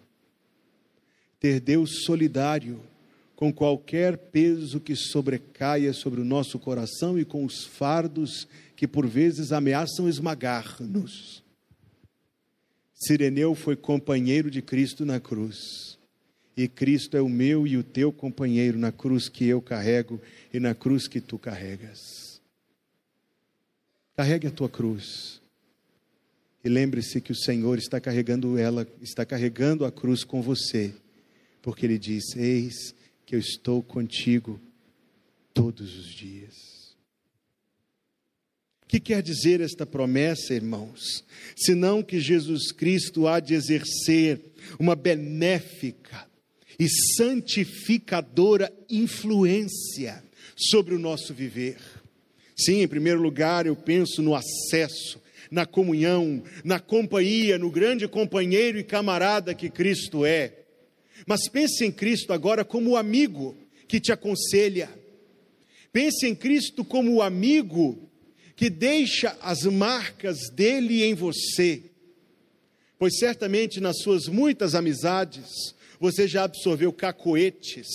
ter 1.39 1.61
Deus 1.61 2.03
solidário 2.03 2.81
com 3.37 3.53
qualquer 3.53 4.17
peso 4.17 4.81
que 4.81 4.97
sobrecaia 4.97 5.93
sobre 5.93 6.19
o 6.19 6.25
nosso 6.25 6.59
coração 6.59 7.17
e 7.17 7.23
com 7.23 7.45
os 7.45 7.63
fardos 7.63 8.45
que 8.75 8.85
por 8.85 9.07
vezes 9.07 9.53
ameaçam 9.53 10.09
esmagar-nos 10.09 11.46
Sireneu 12.97 13.53
foi 13.53 13.75
companheiro 13.75 14.49
de 14.49 14.61
Cristo 14.61 15.05
na 15.05 15.19
cruz. 15.19 15.99
E 16.55 16.67
Cristo 16.67 17.15
é 17.15 17.21
o 17.21 17.29
meu 17.29 17.67
e 17.67 17.77
o 17.77 17.83
teu 17.83 18.11
companheiro 18.11 18.79
na 18.79 18.91
cruz 18.91 19.29
que 19.29 19.45
eu 19.45 19.61
carrego 19.61 20.19
e 20.51 20.59
na 20.59 20.73
cruz 20.73 21.07
que 21.07 21.21
tu 21.21 21.37
carregas. 21.37 22.41
Carregue 24.15 24.47
a 24.47 24.51
tua 24.51 24.67
cruz. 24.67 25.39
E 26.63 26.69
lembre-se 26.69 27.21
que 27.21 27.31
o 27.31 27.35
Senhor 27.35 27.77
está 27.77 28.01
carregando 28.01 28.57
ela, 28.57 28.87
está 28.99 29.23
carregando 29.23 29.85
a 29.85 29.91
cruz 29.91 30.23
com 30.23 30.41
você, 30.41 30.91
porque 31.61 31.85
ele 31.85 31.99
diz: 31.99 32.35
Eis 32.35 32.95
que 33.23 33.35
eu 33.35 33.39
estou 33.39 33.83
contigo 33.83 34.59
todos 35.53 35.95
os 35.95 36.07
dias. 36.07 36.76
O 38.87 38.89
que 38.89 39.01
quer 39.01 39.21
dizer 39.21 39.59
esta 39.59 39.85
promessa, 39.85 40.53
irmãos? 40.53 41.25
Senão 41.57 42.01
que 42.01 42.21
Jesus 42.21 42.71
Cristo 42.71 43.27
há 43.27 43.41
de 43.41 43.53
exercer 43.53 44.39
uma 44.79 44.95
benéfica 44.95 46.25
e 46.79 46.87
santificadora 47.17 48.71
influência 48.89 50.23
sobre 50.55 50.95
o 50.95 50.99
nosso 50.99 51.33
viver. 51.33 51.75
Sim, 52.55 52.81
em 52.81 52.87
primeiro 52.87 53.21
lugar, 53.21 53.65
eu 53.65 53.75
penso 53.75 54.21
no 54.21 54.33
acesso, 54.33 55.21
na 55.51 55.65
comunhão, 55.65 56.41
na 56.63 56.79
companhia, 56.79 57.57
no 57.57 57.69
grande 57.69 58.07
companheiro 58.07 58.79
e 58.79 58.85
camarada 58.85 59.53
que 59.53 59.69
Cristo 59.69 60.25
é. 60.25 60.59
Mas 61.25 61.49
pense 61.49 61.83
em 61.83 61.91
Cristo 61.91 62.31
agora 62.31 62.63
como 62.63 62.91
o 62.91 62.95
amigo 62.95 63.53
que 63.85 63.99
te 63.99 64.13
aconselha. 64.13 64.89
Pense 65.91 66.25
em 66.25 66.33
Cristo 66.33 66.85
como 66.85 67.15
o 67.15 67.21
amigo 67.21 68.06
que 68.57 68.71
deixa 68.71 69.37
as 69.39 69.61
marcas 69.65 70.49
dele 70.49 71.03
em 71.03 71.13
você, 71.13 71.83
pois 72.97 73.19
certamente 73.19 73.79
nas 73.79 73.99
suas 73.99 74.27
muitas 74.27 74.73
amizades 74.73 75.75
você 75.99 76.27
já 76.27 76.43
absorveu 76.43 76.91
cacoetes. 76.91 77.85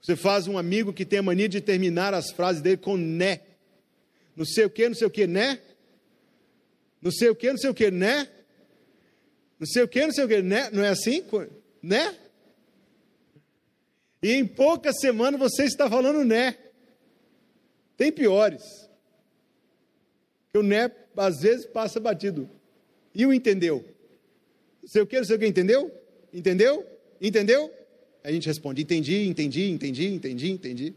Você 0.00 0.14
faz 0.14 0.46
um 0.46 0.56
amigo 0.56 0.92
que 0.92 1.04
tem 1.04 1.18
a 1.18 1.22
mania 1.22 1.48
de 1.48 1.60
terminar 1.60 2.14
as 2.14 2.30
frases 2.30 2.62
dele 2.62 2.76
com 2.76 2.96
né. 2.96 3.40
Não 4.36 4.44
sei 4.44 4.64
o 4.64 4.70
que, 4.70 4.88
não 4.88 4.94
sei 4.94 5.08
o 5.08 5.10
que, 5.10 5.26
né? 5.26 5.60
Não 7.02 7.10
sei 7.10 7.30
o 7.30 7.34
que, 7.34 7.50
não 7.50 7.58
sei 7.58 7.70
o 7.70 7.74
que, 7.74 7.90
né? 7.90 8.30
Não 9.58 9.66
sei 9.66 9.82
o 9.82 9.88
que, 9.88 10.06
não 10.06 10.12
sei 10.12 10.24
o 10.24 10.28
que, 10.28 10.40
né? 10.40 10.70
Não 10.72 10.84
é 10.84 10.88
assim? 10.90 11.24
Né? 11.82 12.16
E 14.22 14.34
em 14.34 14.46
poucas 14.46 15.00
semanas 15.00 15.40
você 15.40 15.64
está 15.64 15.90
falando 15.90 16.24
né. 16.24 16.56
Tem 17.96 18.12
piores 18.12 18.88
que 20.52 20.58
o 20.58 20.62
né 20.62 20.90
às 21.16 21.42
vezes 21.42 21.66
passa 21.66 22.00
batido. 22.00 22.48
E 23.14 23.26
o 23.26 23.32
entendeu? 23.32 23.84
Sei 24.84 25.02
o 25.02 25.06
que, 25.06 25.16
não 25.18 25.24
sei 25.24 25.36
o 25.36 25.38
que, 25.38 25.46
entendeu? 25.46 25.92
Entendeu? 26.32 26.86
Entendeu? 27.20 27.72
A 28.22 28.32
gente 28.32 28.46
responde: 28.46 28.82
entendi, 28.82 29.26
entendi, 29.26 29.70
entendi, 29.70 30.06
entendi, 30.06 30.50
entendi. 30.50 30.94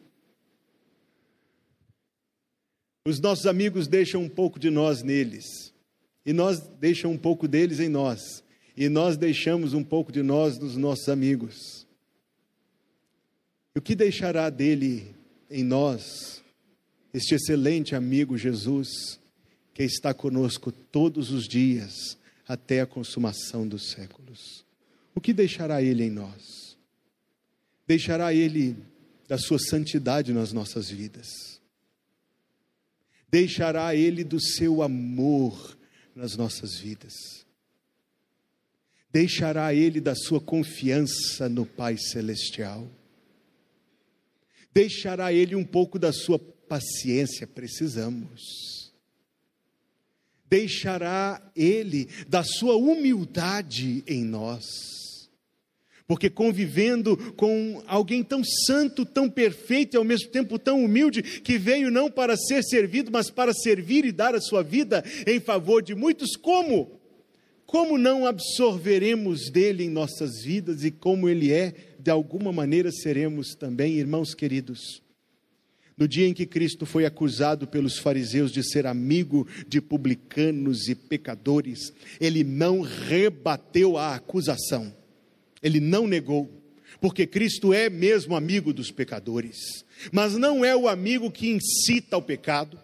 Os 3.05 3.19
nossos 3.19 3.45
amigos 3.45 3.87
deixam 3.87 4.21
um 4.21 4.29
pouco 4.29 4.57
de 4.57 4.69
nós 4.69 5.03
neles, 5.03 5.73
e 6.25 6.31
nós 6.31 6.59
deixam 6.79 7.11
um 7.11 7.17
pouco 7.17 7.47
deles 7.47 7.79
em 7.79 7.89
nós, 7.89 8.43
e 8.77 8.87
nós 8.87 9.17
deixamos 9.17 9.73
um 9.73 9.83
pouco 9.83 10.11
de 10.11 10.23
nós 10.23 10.57
nos 10.57 10.77
nossos 10.77 11.09
amigos. 11.09 11.85
E 13.75 13.79
o 13.79 13.81
que 13.81 13.93
deixará 13.93 14.49
dele 14.49 15.13
em 15.49 15.63
nós, 15.63 16.41
este 17.13 17.35
excelente 17.35 17.93
amigo 17.93 18.37
Jesus? 18.37 19.19
Que 19.73 19.83
está 19.83 20.13
conosco 20.13 20.71
todos 20.71 21.31
os 21.31 21.47
dias 21.47 22.17
até 22.47 22.81
a 22.81 22.85
consumação 22.85 23.67
dos 23.67 23.91
séculos. 23.91 24.63
O 25.15 25.21
que 25.21 25.33
deixará 25.33 25.81
Ele 25.81 26.03
em 26.03 26.11
nós? 26.11 26.77
Deixará 27.87 28.33
Ele 28.33 28.75
da 29.27 29.37
sua 29.37 29.59
santidade 29.59 30.33
nas 30.33 30.53
nossas 30.53 30.89
vidas. 30.89 31.27
Deixará 33.29 33.95
Ele 33.95 34.23
do 34.23 34.39
seu 34.39 34.83
amor 34.83 35.77
nas 36.15 36.35
nossas 36.35 36.77
vidas. 36.77 37.13
Deixará 39.11 39.73
Ele 39.73 39.99
da 39.99 40.15
sua 40.15 40.39
confiança 40.39 41.47
no 41.49 41.65
Pai 41.65 41.97
Celestial. 41.97 42.87
Deixará 44.73 45.31
Ele 45.31 45.55
um 45.55 45.65
pouco 45.65 45.97
da 45.97 46.11
sua 46.11 46.37
paciência, 46.39 47.45
precisamos. 47.45 48.82
Deixará 50.53 51.41
Ele 51.55 52.07
da 52.27 52.43
sua 52.43 52.75
humildade 52.75 54.03
em 54.05 54.23
nós 54.23 54.93
porque 56.05 56.29
convivendo 56.29 57.17
com 57.33 57.81
alguém 57.87 58.21
tão 58.21 58.43
santo, 58.43 59.03
tão 59.03 59.27
perfeito 59.27 59.95
e 59.95 59.97
ao 59.97 60.03
mesmo 60.03 60.29
tempo 60.29 60.59
tão 60.59 60.83
humilde, 60.83 61.23
que 61.23 61.57
veio 61.57 61.89
não 61.89 62.11
para 62.11 62.35
ser 62.35 62.61
servido, 62.61 63.09
mas 63.09 63.31
para 63.31 63.51
servir 63.53 64.05
e 64.05 64.11
dar 64.11 64.35
a 64.35 64.41
sua 64.41 64.61
vida 64.61 65.03
em 65.25 65.39
favor 65.39 65.81
de 65.81 65.95
muitos, 65.95 66.35
como? 66.35 66.99
Como 67.65 67.97
não 67.97 68.27
absorveremos 68.27 69.49
dele 69.49 69.85
em 69.85 69.89
nossas 69.89 70.43
vidas 70.43 70.83
e 70.83 70.91
como 70.91 71.27
ele 71.27 71.51
é, 71.51 71.73
de 71.97 72.11
alguma 72.11 72.51
maneira 72.51 72.91
seremos 72.91 73.55
também, 73.55 73.93
irmãos 73.93 74.35
queridos. 74.35 75.02
No 75.97 76.07
dia 76.07 76.27
em 76.27 76.33
que 76.33 76.45
Cristo 76.45 76.85
foi 76.85 77.05
acusado 77.05 77.67
pelos 77.67 77.97
fariseus 77.97 78.51
de 78.51 78.63
ser 78.63 78.87
amigo 78.87 79.47
de 79.67 79.79
publicanos 79.79 80.87
e 80.87 80.95
pecadores, 80.95 81.93
ele 82.19 82.43
não 82.43 82.81
rebateu 82.81 83.97
a 83.97 84.15
acusação. 84.15 84.93
Ele 85.61 85.79
não 85.79 86.07
negou, 86.07 86.49
porque 86.99 87.25
Cristo 87.25 87.73
é 87.73 87.89
mesmo 87.89 88.35
amigo 88.35 88.73
dos 88.73 88.91
pecadores, 88.91 89.85
mas 90.11 90.33
não 90.33 90.65
é 90.65 90.75
o 90.75 90.87
amigo 90.87 91.31
que 91.31 91.49
incita 91.49 92.15
ao 92.15 92.21
pecado, 92.21 92.79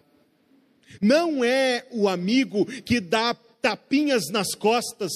não 1.00 1.44
é 1.44 1.86
o 1.90 2.08
amigo 2.08 2.64
que 2.64 3.00
dá 3.00 3.34
tapinhas 3.34 4.28
nas 4.30 4.54
costas, 4.54 5.12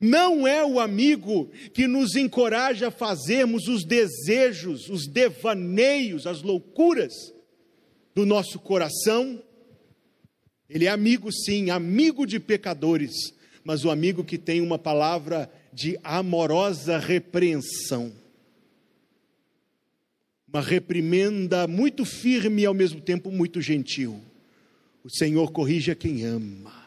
não 0.00 0.46
é 0.46 0.64
o 0.64 0.78
amigo 0.78 1.50
que 1.72 1.86
nos 1.86 2.16
encoraja 2.16 2.88
a 2.88 2.90
fazermos 2.90 3.68
os 3.68 3.84
desejos, 3.84 4.88
os 4.88 5.06
devaneios, 5.06 6.26
as 6.26 6.42
loucuras 6.42 7.12
do 8.14 8.26
nosso 8.26 8.58
coração. 8.58 9.42
Ele 10.68 10.86
é 10.86 10.88
amigo, 10.88 11.32
sim, 11.32 11.70
amigo 11.70 12.26
de 12.26 12.40
pecadores, 12.40 13.12
mas 13.64 13.84
o 13.84 13.90
amigo 13.90 14.24
que 14.24 14.38
tem 14.38 14.60
uma 14.60 14.78
palavra 14.78 15.50
de 15.72 15.98
amorosa 16.02 16.98
repreensão. 16.98 18.12
Uma 20.48 20.60
reprimenda 20.60 21.66
muito 21.66 22.04
firme 22.04 22.62
e 22.62 22.66
ao 22.66 22.74
mesmo 22.74 23.00
tempo 23.00 23.30
muito 23.30 23.60
gentil. 23.60 24.20
O 25.04 25.10
Senhor 25.10 25.52
corrige 25.52 25.90
a 25.90 25.94
quem 25.94 26.24
ama. 26.24 26.85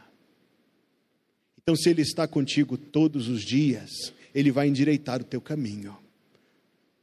Então, 1.69 1.77
se 1.77 1.88
Ele 1.88 2.01
está 2.01 2.27
contigo 2.27 2.75
todos 2.75 3.27
os 3.27 3.43
dias, 3.43 4.11
Ele 4.33 4.51
vai 4.51 4.67
endireitar 4.67 5.21
o 5.21 5.23
teu 5.23 5.39
caminho. 5.39 5.95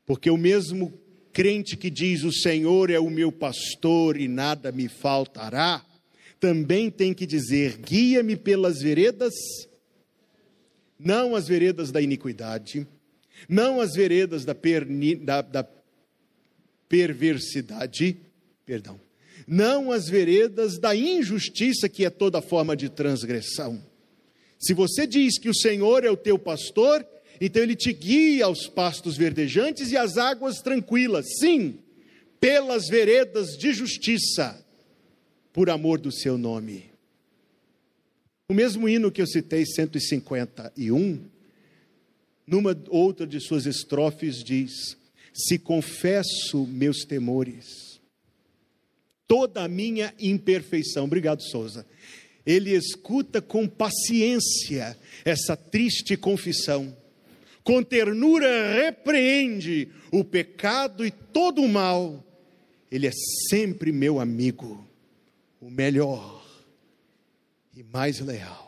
Porque 0.05 0.29
o 0.29 0.37
mesmo 0.37 0.93
crente 1.33 1.77
que 1.77 1.89
diz: 1.89 2.25
O 2.25 2.33
Senhor 2.33 2.91
é 2.91 2.99
o 2.99 3.09
meu 3.09 3.31
pastor 3.31 4.21
e 4.21 4.27
nada 4.27 4.73
me 4.73 4.89
faltará, 4.89 5.87
também 6.41 6.91
tem 6.91 7.15
que 7.15 7.25
dizer: 7.27 7.77
Guia-me 7.77 8.35
pelas 8.35 8.81
veredas 8.81 9.33
não 10.99 11.37
as 11.37 11.47
veredas 11.47 11.93
da 11.93 12.03
iniquidade, 12.03 12.85
não 13.49 13.81
as 13.81 13.95
veredas 13.95 14.45
da, 14.45 14.53
perni, 14.53 15.15
da, 15.15 15.43
da 15.43 15.65
perversidade, 16.89 18.17
perdão, 18.65 19.01
não 19.47 19.93
as 19.93 20.09
veredas 20.09 20.77
da 20.77 20.93
injustiça, 20.93 21.89
que 21.89 22.05
é 22.05 22.11
toda 22.11 22.43
forma 22.43 22.77
de 22.77 22.89
transgressão. 22.89 23.81
Se 24.59 24.73
você 24.73 25.07
diz 25.07 25.39
que 25.39 25.49
o 25.49 25.55
Senhor 25.55 26.05
é 26.05 26.11
o 26.11 26.17
teu 26.17 26.39
pastor, 26.39 27.07
então 27.41 27.63
ele 27.63 27.77
te 27.77 27.93
guia 27.93 28.47
aos 28.47 28.67
pastos 28.67 29.17
verdejantes 29.17 29.91
e 29.91 29.97
às 29.97 30.17
águas 30.17 30.61
tranquilas, 30.61 31.27
sim, 31.39 31.79
pelas 32.41 32.89
veredas 32.89 33.57
de 33.57 33.73
justiça, 33.73 34.65
por 35.53 35.69
amor 35.71 35.99
do 35.99 36.11
seu 36.11 36.39
nome. 36.39 36.91
O 38.49 38.55
mesmo 38.55 38.89
hino 38.89 39.11
que 39.11 39.21
eu 39.21 39.27
citei, 39.27 39.67
151, 39.67 41.21
numa 42.47 42.81
outra 42.89 43.27
de 43.27 43.41
suas 43.41 43.67
estrofes 43.67 44.43
diz: 44.43 44.97
Se 45.35 45.59
confesso 45.59 46.65
meus 46.67 47.05
temores, 47.05 48.01
toda 49.27 49.65
a 49.65 49.69
minha 49.69 50.15
imperfeição. 50.19 51.05
Obrigado, 51.05 51.43
Souza. 51.43 51.85
Ele 52.47 52.71
escuta 52.71 53.43
com 53.43 53.67
paciência 53.67 54.97
essa 55.25 55.57
triste 55.57 56.17
confissão. 56.17 56.97
Com 57.65 57.83
ternura 57.83 58.73
repreende 58.75 59.89
o 60.13 60.23
pecado 60.23 61.05
e 61.05 61.11
todo 61.11 61.61
o 61.61 61.69
mal. 61.69 62.25
Ele 62.89 63.09
é 63.09 63.13
sempre 63.51 63.91
meu 63.91 64.21
amigo, 64.21 64.89
o 65.61 65.69
melhor 65.69 66.47
e 67.75 67.83
mais 67.83 68.21
leal. 68.21 68.67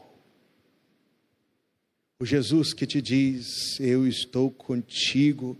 O 2.19 2.27
Jesus 2.27 2.73
que 2.73 2.85
te 2.85 3.01
diz: 3.01 3.79
Eu 3.79 4.05
estou 4.05 4.51
contigo 4.51 5.57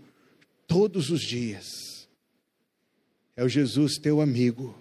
todos 0.67 1.09
os 1.09 1.21
dias. 1.21 2.07
É 3.37 3.43
o 3.43 3.47
Jesus 3.47 3.97
teu 3.97 4.19
amigo, 4.19 4.75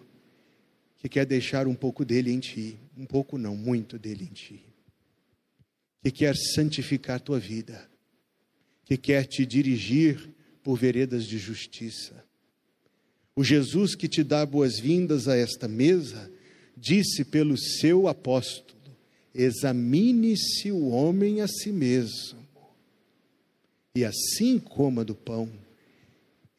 que 0.98 1.08
quer 1.08 1.24
deixar 1.24 1.66
um 1.68 1.74
pouco 1.74 2.04
dele 2.04 2.32
em 2.32 2.40
ti, 2.40 2.76
um 2.96 3.06
pouco 3.06 3.38
não, 3.38 3.56
muito 3.56 3.98
dele 3.98 4.24
em 4.24 4.32
ti. 4.34 4.64
Que 6.02 6.10
quer 6.10 6.36
santificar 6.36 7.20
tua 7.20 7.38
vida, 7.38 7.88
que 8.84 8.96
quer 8.96 9.24
te 9.24 9.46
dirigir 9.46 10.34
por 10.62 10.76
veredas 10.76 11.24
de 11.24 11.38
justiça. 11.38 12.24
O 13.34 13.44
Jesus 13.44 13.94
que 13.94 14.08
te 14.08 14.24
dá 14.24 14.44
boas-vindas 14.44 15.28
a 15.28 15.36
esta 15.36 15.68
mesa 15.68 16.30
disse 16.76 17.24
pelo 17.24 17.56
seu 17.56 18.08
apóstolo: 18.08 18.96
examine-se 19.32 20.72
o 20.72 20.88
homem 20.88 21.40
a 21.40 21.46
si 21.46 21.70
mesmo, 21.70 22.44
e 23.94 24.04
assim 24.04 24.58
coma 24.58 25.04
do 25.04 25.14
pão 25.14 25.48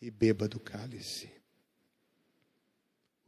e 0.02 0.10
beba 0.10 0.48
do 0.48 0.60
cálice. 0.60 1.39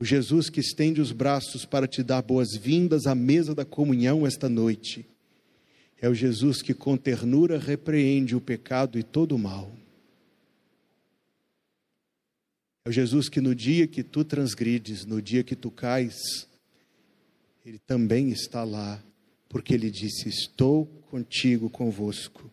O 0.02 0.04
Jesus 0.04 0.50
que 0.50 0.60
estende 0.60 1.00
os 1.00 1.12
braços 1.12 1.64
para 1.64 1.88
te 1.88 2.02
dar 2.02 2.24
boas-vindas 2.24 3.06
à 3.06 3.14
mesa 3.14 3.54
da 3.54 3.64
comunhão 3.64 4.26
esta 4.26 4.50
noite, 4.50 5.06
é 6.02 6.10
o 6.10 6.16
Jesus 6.16 6.64
que 6.64 6.74
com 6.74 6.98
ternura 6.98 7.60
repreende 7.60 8.36
o 8.36 8.42
pecado 8.42 8.98
e 8.98 9.04
todo 9.04 9.36
o 9.36 9.38
mal. 9.38 9.72
É 12.84 12.90
o 12.90 12.92
Jesus 12.92 13.30
que 13.30 13.40
no 13.40 13.54
dia 13.54 13.88
que 13.88 14.02
tu 14.02 14.26
transgrides, 14.26 15.06
no 15.06 15.22
dia 15.22 15.44
que 15.44 15.56
tu 15.56 15.70
cais, 15.70 16.48
ele 17.64 17.78
também 17.78 18.32
está 18.32 18.64
lá, 18.64 19.00
porque 19.48 19.76
ele 19.76 19.92
disse: 19.92 20.28
Estou 20.28 20.88
contigo, 21.12 21.70
convosco, 21.70 22.52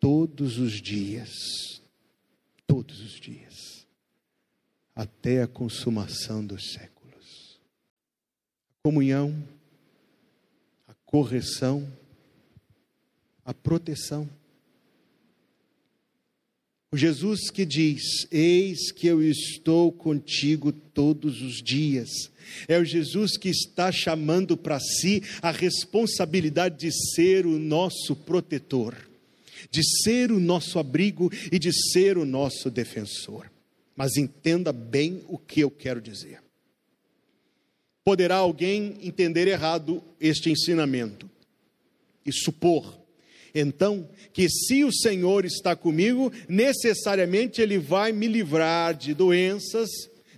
todos 0.00 0.58
os 0.58 0.82
dias, 0.82 1.30
todos 2.66 3.00
os 3.00 3.20
dias, 3.20 3.55
até 4.96 5.42
a 5.42 5.46
consumação 5.46 6.44
dos 6.44 6.72
séculos. 6.72 7.60
A 8.70 8.88
comunhão, 8.88 9.46
a 10.88 10.94
correção, 11.04 11.86
a 13.44 13.52
proteção. 13.52 14.26
O 16.90 16.96
Jesus 16.96 17.50
que 17.50 17.66
diz: 17.66 18.26
Eis 18.32 18.90
que 18.90 19.06
eu 19.06 19.22
estou 19.22 19.92
contigo 19.92 20.72
todos 20.72 21.42
os 21.42 21.62
dias. 21.62 22.30
É 22.66 22.78
o 22.78 22.84
Jesus 22.84 23.36
que 23.36 23.50
está 23.50 23.92
chamando 23.92 24.56
para 24.56 24.80
si 24.80 25.22
a 25.42 25.50
responsabilidade 25.50 26.78
de 26.78 26.92
ser 27.14 27.44
o 27.44 27.58
nosso 27.58 28.16
protetor, 28.16 28.96
de 29.70 29.82
ser 30.02 30.32
o 30.32 30.40
nosso 30.40 30.78
abrigo 30.78 31.30
e 31.52 31.58
de 31.58 31.72
ser 31.92 32.16
o 32.16 32.24
nosso 32.24 32.70
defensor. 32.70 33.50
Mas 33.96 34.16
entenda 34.16 34.72
bem 34.72 35.24
o 35.26 35.38
que 35.38 35.60
eu 35.60 35.70
quero 35.70 36.00
dizer. 36.00 36.42
Poderá 38.04 38.36
alguém 38.36 38.98
entender 39.00 39.48
errado 39.48 40.04
este 40.20 40.50
ensinamento 40.50 41.28
e 42.24 42.32
supor 42.32 43.06
então, 43.58 44.06
que 44.34 44.50
se 44.50 44.84
o 44.84 44.92
Senhor 44.92 45.46
está 45.46 45.74
comigo, 45.74 46.30
necessariamente 46.46 47.62
Ele 47.62 47.78
vai 47.78 48.12
me 48.12 48.26
livrar 48.26 48.94
de 48.94 49.14
doenças, 49.14 49.88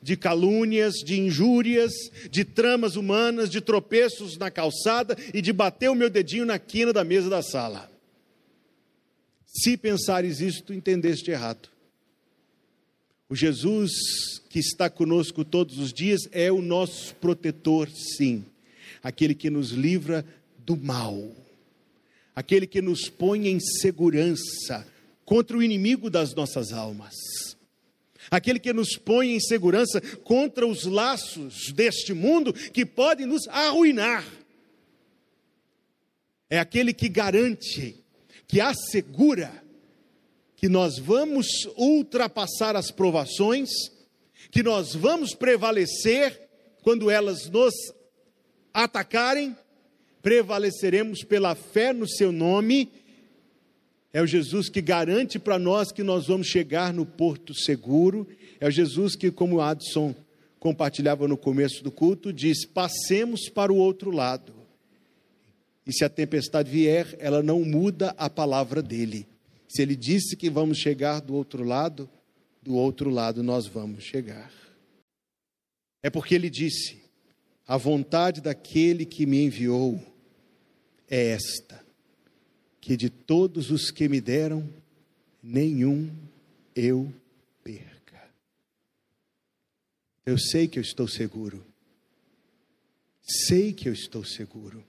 de 0.01 0.16
calúnias, 0.16 0.94
de 1.05 1.18
injúrias, 1.18 1.90
de 2.31 2.44
tramas 2.44 2.94
humanas, 2.94 3.51
de 3.51 3.61
tropeços 3.61 4.38
na 4.38 4.53
calçada 4.53 5.16
e 5.35 5.42
de 5.42 5.53
bater 5.53 5.90
o 5.90 5.97
meu 5.97 6.09
dedinho 6.09 6.47
na 6.47 6.61
quina 6.61 6.92
da 6.92 7.03
mesa 7.03 7.29
da 7.29 7.42
sala. 7.42 7.90
Se 9.44 9.77
pensares 9.77 10.40
isto, 10.40 10.73
entendeste 10.73 11.33
errado. 11.33 11.68
O 13.31 13.37
Jesus 13.37 13.93
que 14.49 14.59
está 14.59 14.88
conosco 14.88 15.45
todos 15.45 15.79
os 15.79 15.93
dias 15.93 16.23
é 16.33 16.51
o 16.51 16.62
nosso 16.62 17.14
protetor, 17.17 17.91
sim, 17.91 18.45
aquele 19.03 19.35
que 19.35 19.51
nos 19.51 19.71
livra 19.71 20.25
do 20.59 20.77
mal, 20.77 21.31
aquele 22.35 22.67
que 22.67 22.81
nos 22.81 23.11
põe 23.11 23.49
em 23.49 23.61
segurança 23.61 24.87
contra 25.27 25.59
o 25.59 25.62
inimigo 25.62 26.09
das 26.09 26.35
nossas 26.35 26.73
almas. 26.73 27.14
Aquele 28.31 28.59
que 28.59 28.73
nos 28.73 28.97
põe 28.97 29.35
em 29.35 29.41
segurança 29.41 30.01
contra 30.19 30.67
os 30.67 30.85
laços 30.85 31.73
deste 31.73 32.12
mundo 32.12 32.53
que 32.53 32.85
podem 32.85 33.27
nos 33.27 33.49
arruinar. 33.49 34.25
É 36.51 36.59
aquele 36.59 36.93
que 36.93 37.09
garante, 37.09 37.97
que 38.47 38.61
assegura 38.61 39.51
que 40.59 40.68
nós 40.68 40.99
vamos 40.99 41.47
ultrapassar 41.77 42.77
as 42.77 42.90
provações, 42.90 43.71
que 44.51 44.62
nós 44.62 44.94
vamos 44.94 45.35
prevalecer 45.35 46.38
quando 46.83 47.11
elas 47.11 47.49
nos 47.49 47.73
atacarem, 48.75 49.57
prevaleceremos 50.21 51.25
pela 51.25 51.55
fé 51.55 51.94
no 51.94 52.07
seu 52.07 52.31
nome 52.31 52.90
é 54.12 54.23
o 54.23 54.27
Jesus 54.27 54.68
que 54.68 54.81
garante 54.81 55.38
para 55.38 55.61
nós 55.61 55.92
que 55.92 56.03
nós 56.03 56.27
vamos 56.27 56.49
chegar 56.49 56.92
no 56.92 57.07
porto 57.07 57.55
seguro. 57.55 58.27
É 58.59 58.66
o 58.66 58.71
Jesus 58.71 59.14
que, 59.14 59.31
como 59.31 59.57
o 59.57 59.61
Adson 59.61 60.12
compartilhava 60.59 61.29
no 61.29 61.37
começo 61.37 61.85
do 61.85 61.90
culto, 61.92 62.33
diz: 62.33 62.64
passemos 62.64 63.49
para 63.49 63.73
o 63.73 63.77
outro 63.77 64.11
lado. 64.11 64.53
E 65.87 65.92
se 65.92 66.05
a 66.05 66.09
tempestade 66.09 66.68
vier, 66.68 67.16
ela 67.21 67.44
não 67.44 67.61
muda 67.61 68.14
a 68.18 68.29
palavra 68.29 68.83
dele. 68.83 69.27
Se 69.69 69.83
ele 69.83 69.95
disse 69.95 70.37
que 70.37 70.49
vamos 70.49 70.79
chegar 70.79 71.21
do 71.21 71.35
outro 71.35 71.63
lado, 71.63 72.09
do 72.63 72.75
outro 72.75 73.11
lado 73.11 73.43
nós 73.43 73.67
vamos 73.67 74.05
chegar. 74.05 74.51
É 76.03 76.09
porque 76.09 76.35
ele 76.35 76.49
disse: 76.49 77.03
a 77.67 77.77
vontade 77.77 78.41
daquele 78.41 79.05
que 79.05 79.27
me 79.27 79.45
enviou 79.45 80.01
é 81.09 81.33
esta 81.33 81.87
que 82.89 82.97
de 82.97 83.11
todos 83.11 83.71
os 83.71 83.91
que 83.91 84.09
me 84.09 84.19
deram, 84.19 84.67
nenhum 85.43 86.11
eu 86.75 87.13
perca. 87.63 88.31
Eu 90.25 90.39
sei 90.39 90.67
que 90.67 90.79
eu 90.79 90.83
estou 90.83 91.07
seguro. 91.07 91.63
Sei 93.21 93.75
que 93.75 93.91
eu 93.91 93.93
estou 93.93 94.25
seguro. 94.25 94.83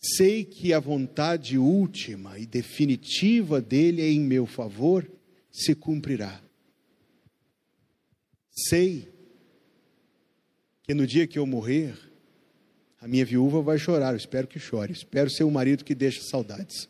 Sei 0.00 0.44
que 0.44 0.72
a 0.72 0.78
vontade 0.78 1.58
última 1.58 2.38
e 2.38 2.46
definitiva 2.46 3.60
dele 3.60 4.02
em 4.02 4.20
meu 4.20 4.46
favor 4.46 5.10
se 5.50 5.74
cumprirá. 5.74 6.40
Sei 8.50 9.08
que 10.82 10.94
no 10.94 11.06
dia 11.06 11.26
que 11.26 11.38
eu 11.38 11.46
morrer, 11.46 11.98
a 13.00 13.06
minha 13.06 13.24
viúva 13.24 13.60
vai 13.60 13.78
chorar, 13.78 14.12
eu 14.12 14.16
espero 14.16 14.46
que 14.46 14.58
chore. 14.58 14.92
Espero 14.92 15.30
ser 15.30 15.44
um 15.44 15.50
marido 15.50 15.84
que 15.84 15.94
deixa 15.94 16.22
saudades. 16.22 16.88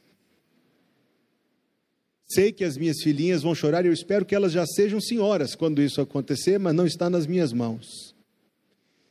Sei 2.26 2.52
que 2.52 2.62
as 2.62 2.76
minhas 2.76 3.00
filhinhas 3.02 3.42
vão 3.42 3.54
chorar 3.54 3.84
e 3.84 3.88
eu 3.88 3.92
espero 3.92 4.26
que 4.26 4.34
elas 4.34 4.52
já 4.52 4.66
sejam 4.66 5.00
senhoras 5.00 5.54
quando 5.54 5.82
isso 5.82 6.00
acontecer, 6.00 6.58
mas 6.58 6.74
não 6.74 6.86
está 6.86 7.08
nas 7.08 7.26
minhas 7.26 7.54
mãos. 7.54 8.14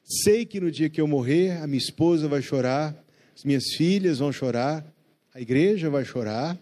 Sei 0.04 0.46
que 0.46 0.60
no 0.60 0.72
dia 0.72 0.90
que 0.90 1.02
eu 1.02 1.08
morrer, 1.08 1.58
a 1.62 1.68
minha 1.68 1.80
esposa 1.80 2.28
vai 2.28 2.42
chorar, 2.44 2.96
as 3.38 3.44
minhas 3.44 3.66
filhas 3.76 4.18
vão 4.18 4.32
chorar, 4.32 4.84
a 5.32 5.40
igreja 5.40 5.92
vai 5.92 6.04
chorar, 6.04 6.58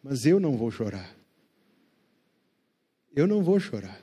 mas 0.00 0.24
eu 0.24 0.38
não 0.38 0.56
vou 0.56 0.70
chorar. 0.70 1.16
Eu 3.12 3.26
não 3.26 3.42
vou 3.42 3.58
chorar. 3.58 4.00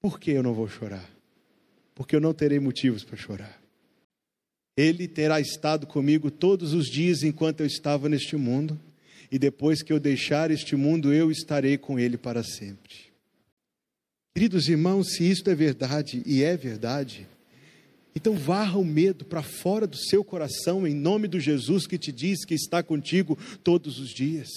Por 0.00 0.20
que 0.20 0.30
eu 0.30 0.42
não 0.42 0.54
vou 0.54 0.68
chorar? 0.68 1.10
Porque 1.96 2.14
eu 2.14 2.20
não 2.20 2.32
terei 2.32 2.60
motivos 2.60 3.02
para 3.02 3.16
chorar. 3.16 3.60
Ele 4.76 5.08
terá 5.08 5.40
estado 5.40 5.84
comigo 5.84 6.30
todos 6.30 6.72
os 6.72 6.86
dias 6.86 7.24
enquanto 7.24 7.60
eu 7.60 7.66
estava 7.66 8.08
neste 8.08 8.36
mundo, 8.36 8.78
e 9.32 9.36
depois 9.36 9.82
que 9.82 9.92
eu 9.92 9.98
deixar 9.98 10.52
este 10.52 10.76
mundo, 10.76 11.12
eu 11.12 11.28
estarei 11.28 11.76
com 11.76 11.98
ele 11.98 12.16
para 12.16 12.44
sempre. 12.44 13.12
Queridos 14.32 14.68
irmãos, 14.68 15.14
se 15.14 15.28
isto 15.28 15.50
é 15.50 15.56
verdade, 15.56 16.22
e 16.24 16.44
é 16.44 16.56
verdade, 16.56 17.26
então 18.14 18.34
varra 18.34 18.78
o 18.78 18.84
medo 18.84 19.24
para 19.24 19.42
fora 19.42 19.86
do 19.86 19.96
seu 19.96 20.22
coração, 20.24 20.86
em 20.86 20.94
nome 20.94 21.26
do 21.26 21.40
Jesus 21.40 21.86
que 21.86 21.98
te 21.98 22.12
diz 22.12 22.44
que 22.44 22.54
está 22.54 22.82
contigo 22.82 23.36
todos 23.62 23.98
os 23.98 24.10
dias. 24.10 24.48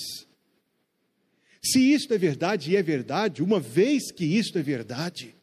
Se 1.64 1.80
isto 1.80 2.14
é 2.14 2.18
verdade, 2.18 2.72
e 2.72 2.76
é 2.76 2.84
verdade, 2.84 3.42
uma 3.42 3.60
vez 3.60 4.12
que 4.12 4.26
isto 4.26 4.58
é 4.58 4.62
verdade, 4.62 5.36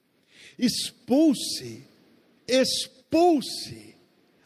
expulse, 0.59 1.83
expulse 2.47 3.95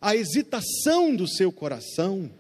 a 0.01 0.17
hesitação 0.17 1.15
do 1.15 1.29
seu 1.29 1.53
coração. 1.53 2.31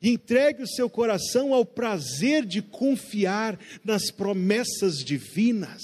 E 0.00 0.10
entregue 0.10 0.62
o 0.62 0.68
seu 0.68 0.88
coração 0.88 1.52
ao 1.52 1.64
prazer 1.64 2.44
de 2.44 2.62
confiar 2.62 3.58
nas 3.84 4.10
promessas 4.10 4.98
divinas. 4.98 5.82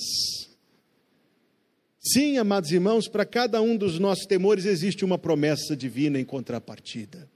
Sim, 2.06 2.36
amados 2.36 2.70
irmãos, 2.70 3.08
para 3.08 3.24
cada 3.24 3.62
um 3.62 3.78
dos 3.78 3.98
nossos 3.98 4.26
temores 4.26 4.66
existe 4.66 5.06
uma 5.06 5.16
promessa 5.16 5.74
divina 5.74 6.20
em 6.20 6.24
contrapartida. 6.24 7.30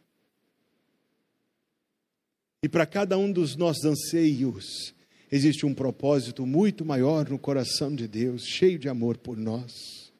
E 2.62 2.68
para 2.68 2.84
cada 2.84 3.16
um 3.16 3.32
dos 3.32 3.56
nossos 3.56 3.84
anseios, 3.86 4.94
existe 5.32 5.64
um 5.64 5.72
propósito 5.72 6.44
muito 6.44 6.84
maior 6.84 7.30
no 7.30 7.38
coração 7.38 7.94
de 7.94 8.06
Deus, 8.06 8.44
cheio 8.44 8.78
de 8.78 8.90
amor 8.90 9.16
por 9.16 9.38
nós. 9.38 10.12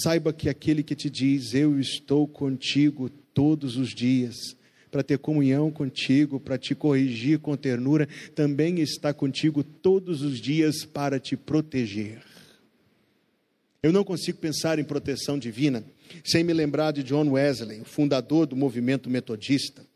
Saiba 0.00 0.32
que 0.32 0.48
aquele 0.48 0.82
que 0.82 0.94
te 0.94 1.10
diz, 1.10 1.52
Eu 1.52 1.78
estou 1.78 2.26
contigo 2.26 3.10
todos 3.10 3.76
os 3.76 3.90
dias, 3.90 4.36
para 4.90 5.02
ter 5.02 5.18
comunhão 5.18 5.70
contigo, 5.70 6.40
para 6.40 6.56
te 6.56 6.74
corrigir 6.74 7.40
com 7.40 7.54
ternura, 7.56 8.08
também 8.34 8.78
está 8.80 9.12
contigo 9.12 9.62
todos 9.62 10.22
os 10.22 10.40
dias 10.40 10.86
para 10.86 11.20
te 11.20 11.36
proteger. 11.36 12.27
Eu 13.82 13.92
não 13.92 14.04
consigo 14.04 14.38
pensar 14.38 14.78
em 14.78 14.84
proteção 14.84 15.38
divina 15.38 15.84
sem 16.24 16.42
me 16.42 16.52
lembrar 16.52 16.92
de 16.92 17.02
John 17.02 17.30
Wesley, 17.30 17.80
o 17.80 17.84
fundador 17.84 18.46
do 18.46 18.56
movimento 18.56 19.08
metodista 19.08 19.86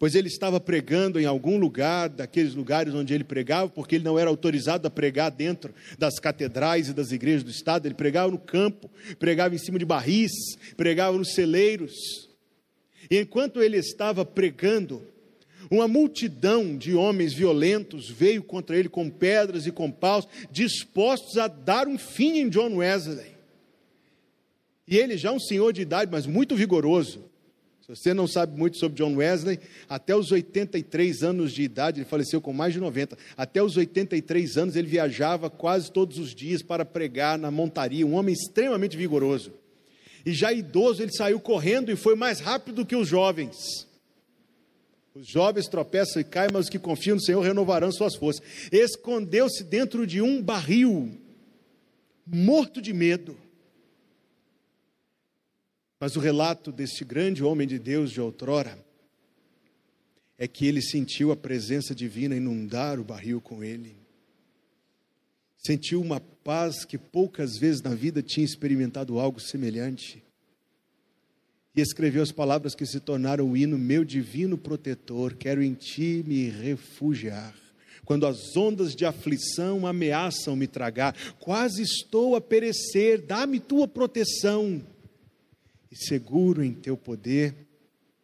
pois 0.00 0.14
ele 0.14 0.28
estava 0.28 0.58
pregando 0.58 1.20
em 1.20 1.26
algum 1.26 1.58
lugar, 1.58 2.08
daqueles 2.08 2.54
lugares 2.54 2.94
onde 2.94 3.12
ele 3.12 3.22
pregava, 3.22 3.68
porque 3.68 3.96
ele 3.96 4.04
não 4.04 4.18
era 4.18 4.30
autorizado 4.30 4.88
a 4.88 4.90
pregar 4.90 5.30
dentro 5.30 5.74
das 5.98 6.18
catedrais 6.18 6.88
e 6.88 6.94
das 6.94 7.12
igrejas 7.12 7.44
do 7.44 7.50
estado, 7.50 7.86
ele 7.86 7.94
pregava 7.94 8.30
no 8.32 8.38
campo, 8.38 8.90
pregava 9.18 9.54
em 9.54 9.58
cima 9.58 9.78
de 9.78 9.84
barris, 9.84 10.32
pregava 10.74 11.18
nos 11.18 11.34
celeiros. 11.34 11.92
E 13.10 13.18
enquanto 13.18 13.62
ele 13.62 13.76
estava 13.76 14.24
pregando, 14.24 15.02
uma 15.70 15.86
multidão 15.86 16.76
de 16.76 16.94
homens 16.94 17.32
violentos 17.32 18.10
veio 18.10 18.42
contra 18.42 18.76
ele 18.76 18.88
com 18.88 19.08
pedras 19.08 19.66
e 19.66 19.70
com 19.70 19.90
paus, 19.90 20.26
dispostos 20.50 21.38
a 21.38 21.46
dar 21.46 21.86
um 21.86 21.96
fim 21.96 22.40
em 22.40 22.48
John 22.48 22.76
Wesley. 22.76 23.30
E 24.88 24.96
ele, 24.96 25.16
já 25.16 25.30
um 25.30 25.38
senhor 25.38 25.72
de 25.72 25.82
idade, 25.82 26.10
mas 26.10 26.26
muito 26.26 26.56
vigoroso, 26.56 27.30
você 27.94 28.14
não 28.14 28.28
sabe 28.28 28.56
muito 28.56 28.76
sobre 28.78 28.98
John 28.98 29.16
Wesley, 29.16 29.58
até 29.88 30.14
os 30.14 30.30
83 30.30 31.24
anos 31.24 31.52
de 31.52 31.62
idade, 31.62 32.00
ele 32.00 32.08
faleceu 32.08 32.40
com 32.40 32.52
mais 32.52 32.72
de 32.72 32.78
90. 32.78 33.18
Até 33.36 33.60
os 33.60 33.76
83 33.76 34.56
anos 34.56 34.76
ele 34.76 34.86
viajava 34.86 35.50
quase 35.50 35.90
todos 35.90 36.16
os 36.18 36.32
dias 36.32 36.62
para 36.62 36.84
pregar 36.84 37.36
na 37.36 37.50
montaria, 37.50 38.06
um 38.06 38.14
homem 38.14 38.32
extremamente 38.32 38.96
vigoroso. 38.96 39.52
E 40.24 40.32
já 40.32 40.52
idoso, 40.52 41.02
ele 41.02 41.12
saiu 41.12 41.40
correndo 41.40 41.90
e 41.90 41.96
foi 41.96 42.14
mais 42.14 42.38
rápido 42.38 42.86
que 42.86 42.94
os 42.94 43.08
jovens. 43.08 43.88
Os 45.20 45.28
jovens 45.28 45.68
tropeçam 45.68 46.18
e 46.18 46.24
caem, 46.24 46.48
mas 46.50 46.64
os 46.64 46.70
que 46.70 46.78
confiam 46.78 47.16
no 47.16 47.20
Senhor 47.20 47.42
renovarão 47.42 47.92
suas 47.92 48.16
forças. 48.16 48.42
Escondeu-se 48.72 49.62
dentro 49.62 50.06
de 50.06 50.22
um 50.22 50.42
barril, 50.42 51.20
morto 52.26 52.80
de 52.80 52.94
medo. 52.94 53.36
Mas 56.00 56.16
o 56.16 56.20
relato 56.20 56.72
deste 56.72 57.04
grande 57.04 57.44
homem 57.44 57.68
de 57.68 57.78
Deus 57.78 58.10
de 58.10 58.18
outrora 58.18 58.82
é 60.38 60.48
que 60.48 60.64
ele 60.64 60.80
sentiu 60.80 61.30
a 61.30 61.36
presença 61.36 61.94
divina 61.94 62.34
inundar 62.34 62.98
o 62.98 63.04
barril 63.04 63.42
com 63.42 63.62
ele. 63.62 63.94
Sentiu 65.58 66.00
uma 66.00 66.18
paz 66.18 66.86
que 66.86 66.96
poucas 66.96 67.58
vezes 67.58 67.82
na 67.82 67.94
vida 67.94 68.22
tinha 68.22 68.46
experimentado 68.46 69.18
algo 69.18 69.38
semelhante. 69.38 70.24
E 71.74 71.80
escreveu 71.80 72.22
as 72.22 72.32
palavras 72.32 72.74
que 72.74 72.84
se 72.84 73.00
tornaram 73.00 73.50
o 73.50 73.56
hino: 73.56 73.78
Meu 73.78 74.04
divino 74.04 74.58
protetor, 74.58 75.34
quero 75.34 75.62
em 75.62 75.74
ti 75.74 76.24
me 76.26 76.48
refugiar. 76.48 77.54
quando 78.04 78.26
as 78.26 78.56
ondas 78.56 78.96
de 78.96 79.04
aflição 79.04 79.86
ameaçam 79.86 80.56
me 80.56 80.66
tragar, 80.66 81.14
quase 81.38 81.82
estou 81.82 82.34
a 82.34 82.40
perecer, 82.40 83.24
dá-me 83.24 83.60
tua 83.60 83.86
proteção. 83.86 84.84
E 85.92 85.96
seguro 85.96 86.64
em 86.64 86.72
teu 86.72 86.96
poder, 86.96 87.54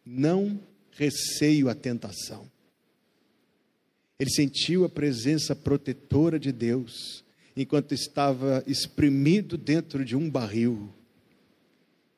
não 0.05 0.59
receio 0.91 1.69
a 1.69 1.75
tentação. 1.75 2.49
Ele 4.19 4.29
sentiu 4.29 4.83
a 4.83 4.89
presença 4.89 5.55
protetora 5.55 6.39
de 6.39 6.51
Deus 6.51 7.23
enquanto 7.55 7.93
estava 7.93 8.63
espremido 8.67 9.57
dentro 9.57 10.03
de 10.03 10.15
um 10.15 10.29
barril. 10.29 10.93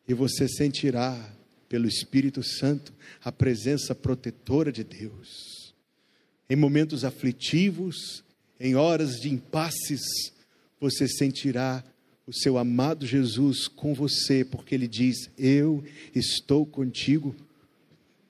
E 0.09 0.13
você 0.15 0.47
sentirá, 0.47 1.15
pelo 1.69 1.87
Espírito 1.87 2.41
Santo, 2.41 2.91
a 3.23 3.31
presença 3.31 3.93
protetora 3.93 4.71
de 4.71 4.83
Deus. 4.83 5.71
Em 6.49 6.55
momentos 6.55 7.05
aflitivos, 7.05 8.23
em 8.59 8.75
horas 8.75 9.17
de 9.21 9.29
impasses, 9.29 10.01
você 10.79 11.07
sentirá 11.07 11.83
o 12.25 12.33
seu 12.33 12.57
amado 12.57 13.05
Jesus 13.05 13.67
com 13.67 13.93
você, 13.93 14.43
porque 14.43 14.73
ele 14.73 14.87
diz: 14.87 15.29
Eu 15.37 15.83
estou 16.15 16.65
contigo 16.65 17.35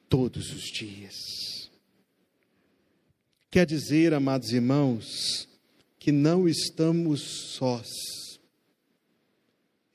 todos 0.10 0.52
os 0.52 0.64
dias. 0.64 1.16
Quer 3.50 3.66
dizer, 3.66 4.14
amados 4.14 4.52
irmãos, 4.52 5.48
que 5.98 6.12
não 6.12 6.46
estamos 6.46 7.22
sós. 7.56 8.19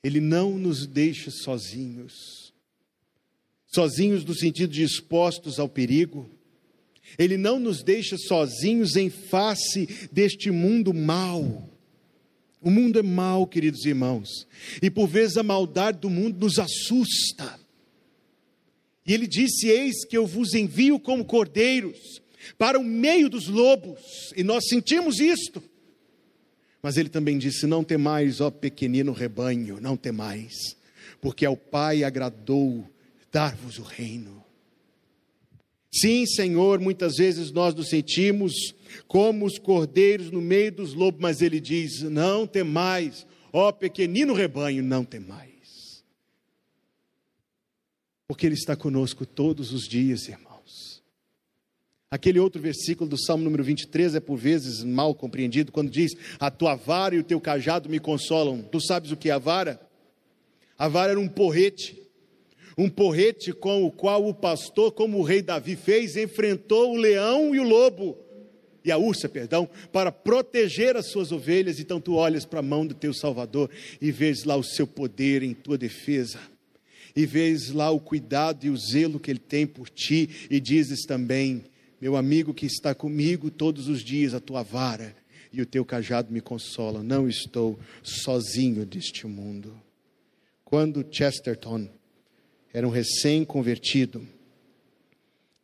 Ele 0.05 0.21
não 0.21 0.59
nos 0.59 0.85
deixa 0.85 1.31
sozinhos. 1.31 2.53
Sozinhos 3.65 4.23
no 4.23 4.35
sentido 4.35 4.71
de 4.71 4.83
expostos 4.83 5.59
ao 5.59 5.67
perigo. 5.67 6.29
Ele 7.17 7.37
não 7.37 7.59
nos 7.59 7.81
deixa 7.81 8.15
sozinhos 8.15 8.95
em 8.95 9.09
face 9.09 9.87
deste 10.11 10.51
mundo 10.51 10.93
mau. 10.93 11.67
O 12.61 12.69
mundo 12.69 12.99
é 12.99 13.01
mau, 13.01 13.47
queridos 13.47 13.83
irmãos, 13.83 14.47
e 14.79 14.91
por 14.91 15.07
vezes 15.07 15.37
a 15.37 15.43
maldade 15.43 16.01
do 16.01 16.09
mundo 16.11 16.37
nos 16.39 16.59
assusta. 16.59 17.59
E 19.07 19.11
ele 19.11 19.25
disse: 19.25 19.69
Eis 19.69 20.05
que 20.05 20.15
eu 20.15 20.27
vos 20.27 20.53
envio 20.53 20.99
como 20.99 21.25
cordeiros 21.25 22.21
para 22.59 22.77
o 22.77 22.83
meio 22.83 23.27
dos 23.27 23.47
lobos, 23.47 23.99
e 24.37 24.43
nós 24.43 24.67
sentimos 24.67 25.19
isto. 25.19 25.63
Mas 26.85 26.97
ele 26.97 27.09
também 27.09 27.39
disse: 27.39 27.65
Não 27.65 27.83
temais, 27.83 28.39
ó 28.39 28.51
pequenino 28.51 29.11
rebanho, 29.11 29.81
não 29.81 29.97
temais, 29.97 30.77
porque 31.19 31.43
ao 31.43 31.57
Pai 31.57 32.03
agradou 32.03 32.87
dar-vos 33.31 33.79
o 33.79 33.81
reino. 33.81 34.45
Sim, 35.91 36.27
Senhor, 36.27 36.79
muitas 36.79 37.15
vezes 37.15 37.49
nós 37.49 37.73
nos 37.73 37.89
sentimos 37.89 38.53
como 39.07 39.47
os 39.47 39.57
cordeiros 39.57 40.29
no 40.29 40.39
meio 40.39 40.71
dos 40.71 40.93
lobos, 40.93 41.19
mas 41.19 41.41
ele 41.41 41.59
diz: 41.59 42.03
Não 42.03 42.45
temais, 42.45 43.25
ó 43.51 43.71
pequenino 43.71 44.35
rebanho, 44.35 44.83
não 44.83 45.03
temais. 45.03 46.03
Porque 48.27 48.45
ele 48.45 48.53
está 48.53 48.75
conosco 48.75 49.25
todos 49.25 49.73
os 49.73 49.87
dias, 49.87 50.27
irmão. 50.27 50.55
Aquele 52.09 52.39
outro 52.39 52.61
versículo 52.61 53.09
do 53.09 53.17
Salmo 53.17 53.43
número 53.43 53.63
23 53.63 54.15
é 54.15 54.19
por 54.19 54.37
vezes 54.37 54.83
mal 54.83 55.15
compreendido, 55.15 55.71
quando 55.71 55.89
diz: 55.89 56.13
A 56.39 56.51
tua 56.51 56.75
vara 56.75 57.15
e 57.15 57.19
o 57.19 57.23
teu 57.23 57.41
cajado 57.41 57.89
me 57.89 57.99
consolam. 57.99 58.61
Tu 58.61 58.79
sabes 58.79 59.11
o 59.11 59.17
que 59.17 59.29
é 59.29 59.33
a 59.33 59.39
vara? 59.39 59.79
A 60.77 60.87
vara 60.87 61.11
era 61.11 61.19
um 61.19 61.27
porrete, 61.27 61.99
um 62.77 62.89
porrete 62.89 63.51
com 63.53 63.83
o 63.83 63.91
qual 63.91 64.27
o 64.27 64.33
pastor, 64.33 64.91
como 64.91 65.17
o 65.17 65.23
rei 65.23 65.41
Davi 65.41 65.75
fez, 65.75 66.15
enfrentou 66.15 66.93
o 66.93 66.97
leão 66.97 67.55
e 67.55 67.59
o 67.59 67.63
lobo, 67.63 68.17
e 68.83 68.91
a 68.91 68.97
ursa, 68.97 69.27
perdão, 69.27 69.67
para 69.91 70.11
proteger 70.11 70.95
as 70.95 71.07
suas 71.07 71.31
ovelhas. 71.31 71.79
Então 71.79 71.99
tu 71.99 72.13
olhas 72.13 72.45
para 72.45 72.59
a 72.59 72.63
mão 72.63 72.85
do 72.85 72.93
teu 72.93 73.13
Salvador 73.13 73.69
e 73.99 74.11
vês 74.11 74.43
lá 74.43 74.55
o 74.55 74.63
seu 74.63 74.85
poder 74.85 75.41
em 75.41 75.53
tua 75.53 75.77
defesa 75.77 76.39
e 77.15 77.25
vês 77.25 77.71
lá 77.71 77.89
o 77.89 77.99
cuidado 77.99 78.65
e 78.65 78.69
o 78.69 78.77
zelo 78.77 79.19
que 79.19 79.31
ele 79.31 79.39
tem 79.39 79.65
por 79.65 79.89
ti, 79.89 80.29
e 80.49 80.59
dizes 80.59 81.05
também: 81.05 81.63
meu 82.05 82.15
amigo 82.15 82.53
que 82.53 82.67
está 82.67 82.93
comigo 82.93 83.49
todos 83.49 83.87
os 83.87 84.03
dias, 84.03 84.35
a 84.35 84.39
tua 84.39 84.61
vara 84.61 85.15
e 85.51 85.59
o 85.59 85.65
teu 85.65 85.83
cajado 85.83 86.31
me 86.31 86.39
consolam. 86.39 87.01
Não 87.01 87.27
estou 87.27 87.79
sozinho 88.03 88.85
deste 88.85 89.25
mundo. 89.25 89.75
Quando 90.63 91.03
Chesterton 91.11 91.89
era 92.71 92.87
um 92.87 92.91
recém-convertido, 92.91 94.21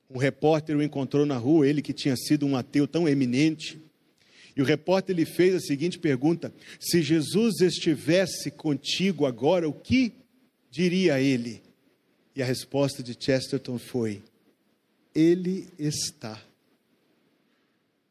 um 0.09 0.17
repórter 0.17 0.75
o 0.75 0.81
encontrou 0.81 1.27
na 1.27 1.37
rua, 1.37 1.67
ele 1.67 1.79
que 1.79 1.93
tinha 1.93 2.15
sido 2.15 2.47
um 2.47 2.57
ateu 2.57 2.87
tão 2.87 3.07
eminente. 3.07 3.79
E 4.57 4.63
o 4.63 4.65
repórter 4.65 5.15
lhe 5.15 5.25
fez 5.25 5.53
a 5.53 5.59
seguinte 5.59 5.99
pergunta: 5.99 6.51
Se 6.79 7.03
Jesus 7.03 7.61
estivesse 7.61 8.49
contigo 8.49 9.27
agora, 9.27 9.69
o 9.69 9.73
que 9.73 10.11
diria 10.71 11.21
ele? 11.21 11.61
E 12.35 12.41
a 12.41 12.45
resposta 12.47 13.03
de 13.03 13.15
Chesterton 13.15 13.77
foi: 13.77 14.23
ele 15.13 15.67
está. 15.77 16.41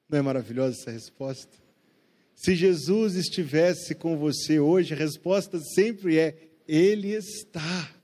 Não 0.08 0.18
é 0.18 0.22
maravilhosa 0.22 0.76
essa 0.80 0.90
resposta? 0.90 1.58
Se 2.34 2.54
Jesus 2.54 3.14
estivesse 3.14 3.94
com 3.94 4.16
você 4.16 4.58
hoje, 4.58 4.94
a 4.94 4.96
resposta 4.96 5.58
sempre 5.60 6.18
é: 6.18 6.34
Ele 6.66 7.12
está. 7.12 7.94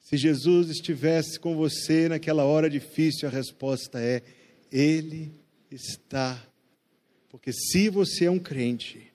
Se 0.00 0.16
Jesus 0.16 0.68
estivesse 0.68 1.38
com 1.38 1.56
você 1.56 2.08
naquela 2.08 2.44
hora 2.44 2.68
difícil, 2.68 3.28
a 3.28 3.32
resposta 3.32 4.00
é: 4.00 4.22
Ele 4.70 5.32
está. 5.70 6.44
Porque 7.28 7.52
se 7.52 7.88
você 7.88 8.26
é 8.26 8.30
um 8.30 8.38
crente, 8.38 9.12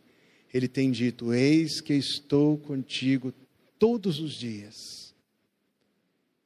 Ele 0.53 0.67
tem 0.67 0.91
dito: 0.91 1.33
Eis 1.33 1.79
que 1.81 1.93
estou 1.93 2.57
contigo 2.57 3.33
todos 3.77 4.19
os 4.19 4.33
dias 4.33 4.98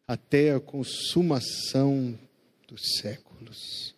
até 0.07 0.53
a 0.53 0.59
consumação 0.59 2.17
dos 2.67 2.81
séculos. 2.99 3.95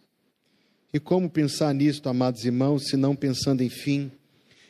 E 0.94 1.00
como 1.00 1.30
pensar 1.30 1.74
nisto, 1.74 2.08
amados 2.08 2.46
irmãos, 2.46 2.86
se 2.88 2.96
não 2.96 3.16
pensando, 3.16 3.62
enfim, 3.62 4.12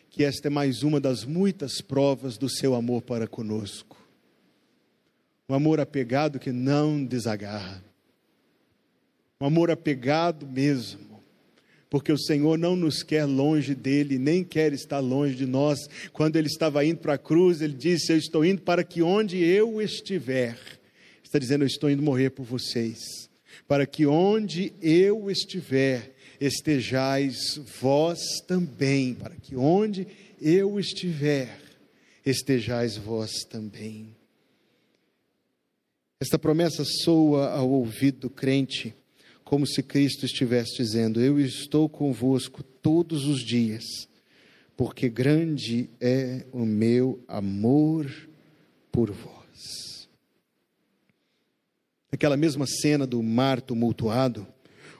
que 0.10 0.24
esta 0.24 0.48
é 0.48 0.50
mais 0.50 0.82
uma 0.82 1.00
das 1.00 1.24
muitas 1.24 1.82
provas 1.82 2.38
do 2.38 2.50
seu 2.50 2.74
amor 2.74 3.02
para 3.02 3.28
conosco. 3.28 3.98
Um 5.48 5.54
amor 5.54 5.80
apegado 5.80 6.40
que 6.40 6.52
não 6.52 7.06
desagarra. 7.06 7.84
Um 9.40 9.46
amor 9.46 9.70
apegado 9.70 10.48
mesmo, 10.48 11.22
porque 11.90 12.12
o 12.12 12.18
Senhor 12.18 12.58
não 12.58 12.76
nos 12.76 13.04
quer 13.04 13.26
longe 13.26 13.76
dele, 13.76 14.18
nem 14.18 14.44
quer 14.44 14.74
estar 14.74 15.00
longe 15.00 15.36
de 15.36 15.46
nós. 15.46 15.80
Quando 16.14 16.38
ele 16.38 16.48
estava 16.48 16.86
indo 16.86 17.00
para 17.00 17.16
a 17.16 17.20
cruz, 17.20 17.62
ele 17.62 17.74
disse: 17.74 18.14
Eu 18.14 18.18
estou 18.18 18.46
indo 18.46 18.62
para 18.62 18.84
que 18.84 19.02
onde 19.02 19.38
eu 19.38 19.82
estiver, 19.82 20.58
está 21.26 21.40
dizendo: 21.40 21.64
Eu 21.64 21.68
estou 21.68 21.90
indo 21.90 22.02
morrer 22.02 22.30
por 22.30 22.44
vocês, 22.44 23.00
para 23.68 23.86
que 23.86 24.06
onde 24.06 24.72
eu 24.82 25.30
estiver, 25.30 26.16
estejais 26.40 27.60
vós 27.82 28.20
também, 28.48 29.14
para 29.14 29.36
que 29.36 29.56
onde 29.56 30.08
eu 30.42 30.80
estiver, 30.80 31.60
estejais 32.26 32.98
vós 32.98 33.32
também. 33.50 34.16
Esta 36.20 36.40
promessa 36.40 36.84
soa 37.04 37.50
ao 37.52 37.70
ouvido 37.70 38.22
do 38.22 38.30
crente 38.30 38.94
como 39.44 39.68
se 39.68 39.84
Cristo 39.84 40.26
estivesse 40.26 40.78
dizendo: 40.78 41.22
Eu 41.22 41.40
estou 41.40 41.90
convosco 41.90 42.64
todos 42.64 43.26
os 43.26 43.44
dias, 43.44 43.84
porque 44.78 45.10
grande 45.10 45.90
é 46.00 46.46
o 46.52 46.66
meu 46.66 47.24
amor 47.28 48.12
por 48.92 49.12
vós. 49.12 49.95
Naquela 52.16 52.38
mesma 52.38 52.66
cena 52.66 53.06
do 53.06 53.22
mar 53.22 53.60
tumultuado, 53.60 54.48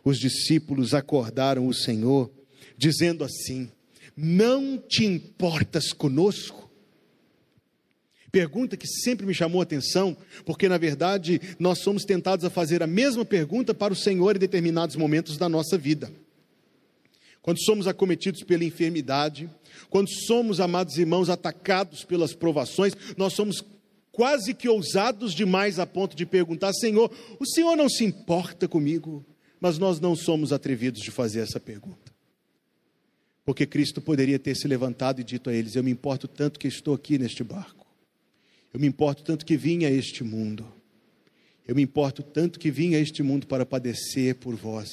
os 0.04 0.20
discípulos 0.20 0.94
acordaram 0.94 1.66
o 1.66 1.74
Senhor, 1.74 2.30
dizendo 2.78 3.24
assim: 3.24 3.72
Não 4.18 4.78
te 4.78 5.06
importas 5.06 5.94
conosco? 5.94 6.70
Pergunta 8.34 8.76
que 8.76 8.86
sempre 8.86 9.26
me 9.26 9.34
chamou 9.34 9.62
a 9.62 9.64
atenção, 9.64 10.18
porque 10.46 10.68
na 10.68 10.78
verdade 10.78 11.40
nós 11.58 11.80
somos 11.80 12.04
tentados 12.04 12.44
a 12.44 12.50
fazer 12.50 12.84
a 12.84 12.88
mesma 12.88 13.24
pergunta 13.24 13.74
para 13.74 13.94
o 13.94 13.96
Senhor 13.96 14.36
em 14.36 14.40
determinados 14.40 14.98
momentos 14.98 15.38
da 15.38 15.48
nossa 15.48 15.78
vida. 15.78 16.12
Quando 17.42 17.64
somos 17.64 17.88
acometidos 17.88 18.44
pela 18.44 18.66
enfermidade, 18.66 19.50
quando 19.90 20.10
somos, 20.10 20.60
amados 20.60 20.98
irmãos, 20.98 21.30
atacados 21.30 22.04
pelas 22.04 22.34
provações, 22.34 22.94
nós 23.16 23.32
somos 23.32 23.64
quase 24.16 24.54
que 24.54 24.70
ousados 24.70 25.34
demais 25.34 25.78
a 25.78 25.86
ponto 25.86 26.16
de 26.16 26.26
perguntar: 26.26 26.72
Senhor, 26.74 27.12
o 27.38 27.46
Senhor 27.46 27.76
não 27.76 27.90
se 27.90 28.06
importa 28.06 28.66
comigo? 28.66 29.26
Mas 29.60 29.78
nós 29.78 30.00
não 30.00 30.16
somos 30.16 30.54
atrevidos 30.54 31.02
de 31.02 31.12
fazer 31.12 31.42
essa 31.42 31.60
pergunta. 31.60 32.14
Porque 33.44 33.66
Cristo 33.66 34.02
poderia 34.02 34.40
ter 34.40 34.56
se 34.56 34.68
levantado 34.68 35.20
e 35.20 35.24
dito 35.24 35.50
a 35.50 35.54
eles: 35.54 35.76
Eu 35.76 35.84
me 35.84 35.92
importo 35.92 36.30
tanto 36.30 36.58
que 36.58 36.68
estou 36.68 36.94
aqui 36.94 37.18
neste 37.18 37.44
barco. 37.44 37.86
Eu 38.74 38.80
me 38.80 38.88
importo 38.88 39.22
tanto 39.22 39.46
que 39.46 39.58
vim 39.58 39.84
a 39.84 39.92
este 39.92 40.24
mundo. 40.24 40.66
Eu 41.68 41.76
me 41.76 41.82
importo 41.82 42.24
tanto 42.24 42.58
que 42.58 42.72
vim 42.72 42.96
a 42.96 43.00
este 43.00 43.22
mundo 43.22 43.46
para 43.48 43.66
padecer 43.66 44.36
por 44.36 44.56
vós. 44.56 44.90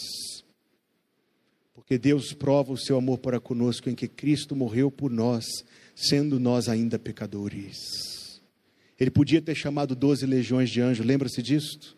Porque 1.74 1.96
Deus 1.96 2.32
prova 2.32 2.72
o 2.72 2.78
seu 2.78 2.96
amor 2.96 3.18
para 3.18 3.38
conosco 3.38 3.88
em 3.88 3.94
que 3.94 4.08
Cristo 4.08 4.56
morreu 4.56 4.90
por 4.90 5.10
nós, 5.10 5.44
sendo 5.94 6.40
nós 6.40 6.68
ainda 6.68 6.98
pecadores. 6.98 8.21
Ele 9.02 9.10
podia 9.10 9.42
ter 9.42 9.56
chamado 9.56 9.96
doze 9.96 10.24
legiões 10.24 10.70
de 10.70 10.80
anjos, 10.80 11.04
lembra-se 11.04 11.42
disto? 11.42 11.96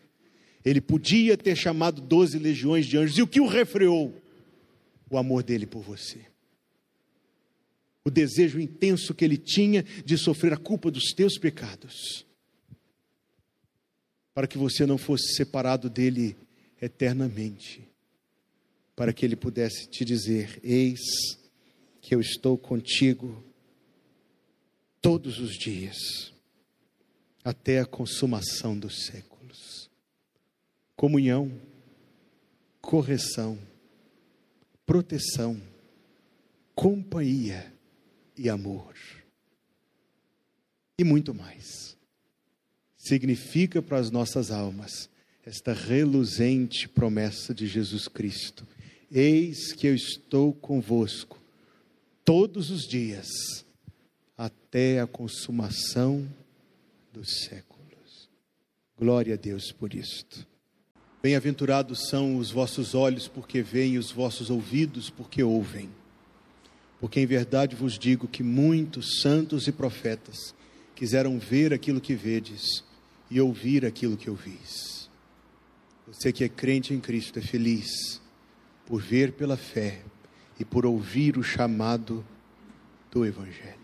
Ele 0.65 0.81
podia 0.81 1.37
ter 1.37 1.55
chamado 1.55 2.01
doze 2.01 2.39
legiões 2.39 2.87
de 2.87 2.97
anjos, 2.97 3.19
e 3.19 3.21
o 3.21 3.27
que 3.27 3.43
o 3.43 3.47
refreou? 3.47 4.19
O 5.11 5.19
amor 5.19 5.43
dele 5.43 5.67
por 5.67 5.83
você. 5.83 6.25
O 8.07 8.11
desejo 8.11 8.59
intenso 8.59 9.15
que 9.15 9.23
ele 9.23 9.37
tinha 9.37 9.83
de 9.83 10.17
sofrer 10.17 10.55
a 10.55 10.57
culpa 10.57 10.91
dos 10.91 11.13
teus 11.13 11.37
pecados, 11.37 12.25
para 14.33 14.47
que 14.47 14.57
você 14.57 14.87
não 14.87 14.97
fosse 14.97 15.35
separado 15.35 15.91
dele 15.91 16.35
eternamente, 16.81 17.87
para 18.97 19.13
que 19.13 19.27
ele 19.27 19.37
pudesse 19.37 19.91
te 19.91 20.07
dizer: 20.07 20.59
Eis 20.65 21.01
que 22.01 22.15
eu 22.15 22.21
estou 22.23 22.57
contigo 22.57 23.45
todos 25.03 25.39
os 25.39 25.53
dias, 25.59 26.33
até 27.45 27.79
a 27.79 27.87
consumação 27.87 28.77
dos 28.79 29.05
séculos. 29.05 29.91
Comunhão, 30.97 31.53
correção, 32.81 33.59
proteção, 34.87 35.61
companhia 36.75 37.73
e 38.37 38.49
amor. 38.49 38.95
E 40.99 41.05
muito 41.05 41.35
mais. 41.35 41.97
Significa 42.97 43.83
para 43.83 43.99
as 43.99 44.11
nossas 44.11 44.51
almas 44.51 45.11
esta 45.45 45.75
reluzente 45.75 46.89
promessa 46.89 47.53
de 47.53 47.67
Jesus 47.67 48.09
Cristo: 48.09 48.67
Eis 49.11 49.73
que 49.73 49.87
eu 49.87 49.95
estou 49.95 50.55
convosco 50.55 51.39
todos 52.25 52.71
os 52.71 52.89
dias, 52.89 53.29
até 54.39 55.01
a 55.01 55.07
consumação 55.07 56.27
dos 57.15 57.45
séculos. 57.45 58.29
Glória 58.99 59.35
a 59.35 59.37
Deus 59.37 59.71
por 59.71 59.95
isto. 59.95 60.45
Bem-aventurados 61.23 62.09
são 62.09 62.37
os 62.37 62.51
vossos 62.51 62.93
olhos, 62.93 63.29
porque 63.29 63.63
veem, 63.63 63.99
os 63.99 64.11
vossos 64.11 64.51
ouvidos, 64.51 65.11
porque 65.11 65.41
ouvem. 65.41 65.89
Porque 67.01 67.21
em 67.21 67.27
verdade 67.27 67.77
vos 67.77 67.97
digo 67.97 68.27
que 68.27 68.43
muitos 68.43 69.21
santos 69.21 69.69
e 69.69 69.73
profetas 69.73 70.53
quiseram 70.97 71.39
ver 71.39 71.73
aquilo 71.73 72.01
que 72.01 72.17
vedes 72.17 72.83
e 73.31 73.41
ouvir 73.41 73.87
aquilo 73.87 74.17
que 74.17 74.29
ouvis. 74.29 75.09
Você 76.09 76.33
que 76.33 76.43
é 76.43 76.49
crente 76.49 76.93
em 76.93 77.01
Cristo 77.01 77.39
é 77.39 77.43
feliz 77.43 78.21
por 78.87 79.01
ver 79.01 79.33
pela 79.33 79.57
fé 79.57 80.03
e 80.59 80.65
por 80.65 80.85
ouvir 80.85 81.39
o 81.39 81.45
chamado 81.45 82.27
do 83.11 83.25
Evangelho. 83.25 83.84